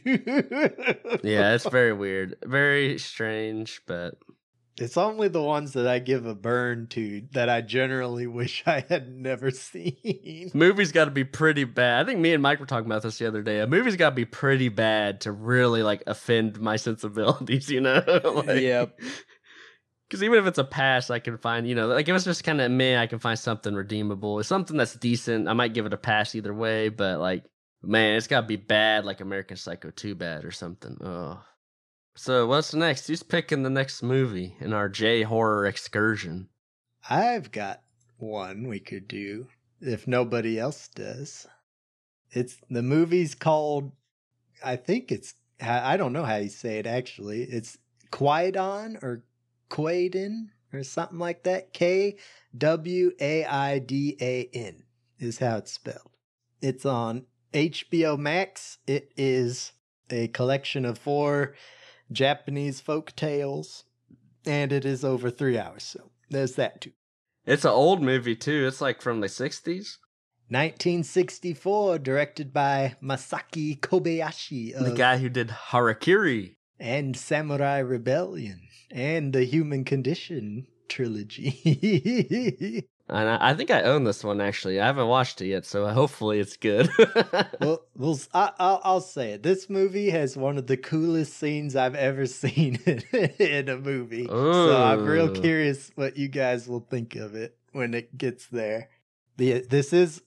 [1.22, 4.14] yeah, it's very weird, very strange, but
[4.78, 8.84] it's only the ones that I give a burn to that I generally wish I
[8.88, 10.50] had never seen.
[10.54, 12.02] Movie's got to be pretty bad.
[12.02, 13.60] I think me and Mike were talking about this the other day.
[13.60, 18.02] A movie's got to be pretty bad to really like offend my sensibilities, you know?
[18.46, 18.98] like, yep.
[20.08, 22.44] Because even if it's a pass, I can find, you know, like if it's just
[22.44, 24.38] kind of meh, I can find something redeemable.
[24.38, 25.48] It's something that's decent.
[25.48, 27.44] I might give it a pass either way, but like,
[27.82, 30.96] man, it's got to be bad, like American Psycho 2 bad or something.
[31.02, 31.40] Oh.
[32.18, 33.06] So what's next?
[33.06, 36.48] Who's picking the next movie in our J horror excursion?
[37.10, 37.82] I've got
[38.16, 39.48] one we could do
[39.82, 41.46] if nobody else does.
[42.30, 43.92] It's the movie's called
[44.64, 47.42] I think it's I don't know how you say it actually.
[47.42, 47.76] It's
[48.10, 49.22] Quaidon or
[49.70, 51.74] Quaidin or something like that.
[51.74, 52.16] K
[52.56, 54.84] W A I D A N
[55.18, 56.16] is how it's spelled.
[56.62, 58.78] It's on HBO Max.
[58.86, 59.72] It is
[60.10, 61.54] a collection of four
[62.10, 63.84] Japanese folk tales,
[64.44, 65.82] and it is over three hours.
[65.82, 66.92] So there's that too.
[67.44, 68.66] It's an old movie too.
[68.66, 69.98] It's like from the 60s.
[70.48, 74.78] 1964, directed by Masaki Kobayashi.
[74.78, 76.54] the guy who did Harakiri.
[76.78, 78.60] And Samurai Rebellion.
[78.92, 82.86] And the Human Condition trilogy.
[83.08, 84.80] And I, I, think I own this one actually.
[84.80, 86.88] I haven't watched it yet, so hopefully it's good.
[87.60, 89.42] well, well I, will I'll say it.
[89.42, 92.76] This movie has one of the coolest scenes I've ever seen
[93.38, 94.24] in a movie.
[94.24, 94.52] Ooh.
[94.52, 98.88] So I'm real curious what you guys will think of it when it gets there.
[99.36, 100.22] The, this is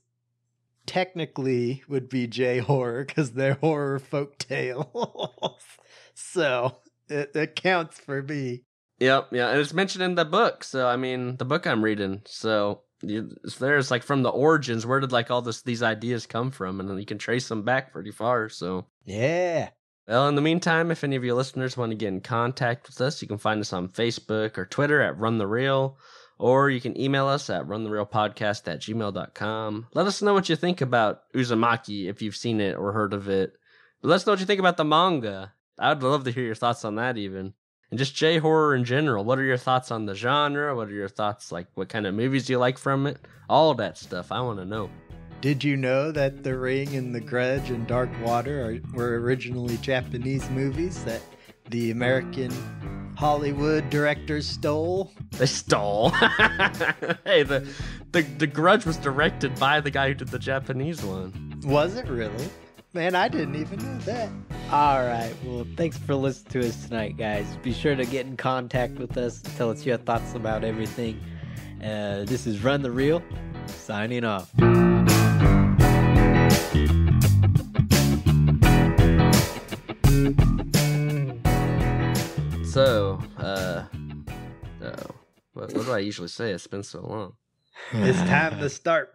[0.85, 5.63] technically would be J horror because they're horror folk tales.
[6.13, 6.77] so
[7.09, 8.63] it, it counts for me.
[8.99, 10.63] Yep, yeah, and it's mentioned in the book.
[10.63, 12.21] So I mean, the book I'm reading.
[12.25, 14.85] So you, there's like from the origins.
[14.85, 16.79] Where did like all this these ideas come from?
[16.79, 18.49] And then you can trace them back pretty far.
[18.49, 19.69] So yeah.
[20.07, 22.99] Well, in the meantime, if any of your listeners want to get in contact with
[22.99, 25.99] us, you can find us on Facebook or Twitter at Run the Reel,
[26.39, 29.87] or you can email us at runthereelpodcast at gmail.com.
[29.93, 33.29] Let us know what you think about Uzumaki if you've seen it or heard of
[33.29, 33.53] it.
[34.01, 35.53] But let us know what you think about the manga.
[35.77, 37.53] I'd love to hear your thoughts on that even
[37.91, 39.23] and just J horror in general.
[39.23, 40.75] What are your thoughts on the genre?
[40.75, 43.17] What are your thoughts like what kind of movies do you like from it?
[43.49, 44.31] All that stuff.
[44.31, 44.89] I want to know.
[45.41, 49.77] Did you know that The Ring and The Grudge and Dark Water are, were originally
[49.77, 51.21] Japanese movies that
[51.69, 52.51] the American
[53.17, 55.13] Hollywood directors stole?
[55.31, 56.09] They stole.
[57.23, 57.67] hey, the,
[58.11, 61.61] the the Grudge was directed by the guy who did the Japanese one.
[61.63, 62.49] Was it really?
[62.91, 64.31] Man, I didn't even know that.
[64.71, 65.31] All right.
[65.45, 67.45] Well, thanks for listening to us tonight, guys.
[67.61, 69.43] Be sure to get in contact with us.
[69.43, 71.19] and Tell us your thoughts about everything.
[71.83, 73.21] Uh, this is Run the Reel,
[73.67, 74.49] signing off.
[82.65, 83.83] So, uh,
[84.81, 84.93] oh,
[85.53, 86.51] what, what do I usually say?
[86.51, 87.33] It's been so long.
[87.91, 89.13] It's time to start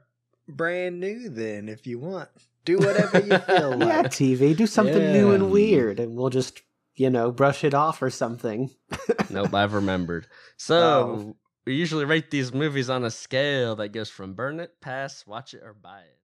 [0.48, 2.28] brand new then, if you want.
[2.64, 3.80] Do whatever you feel like.
[3.80, 4.06] Yeah, like.
[4.10, 6.62] TV, do something new and weird, and we'll just,
[6.96, 8.70] you know, brush it off or something.
[9.30, 10.26] Nope, I've remembered.
[10.56, 11.36] So, Oh.
[11.66, 15.54] we usually rate these movies on a scale that goes from burn it, pass, watch
[15.54, 16.18] it, or buy it.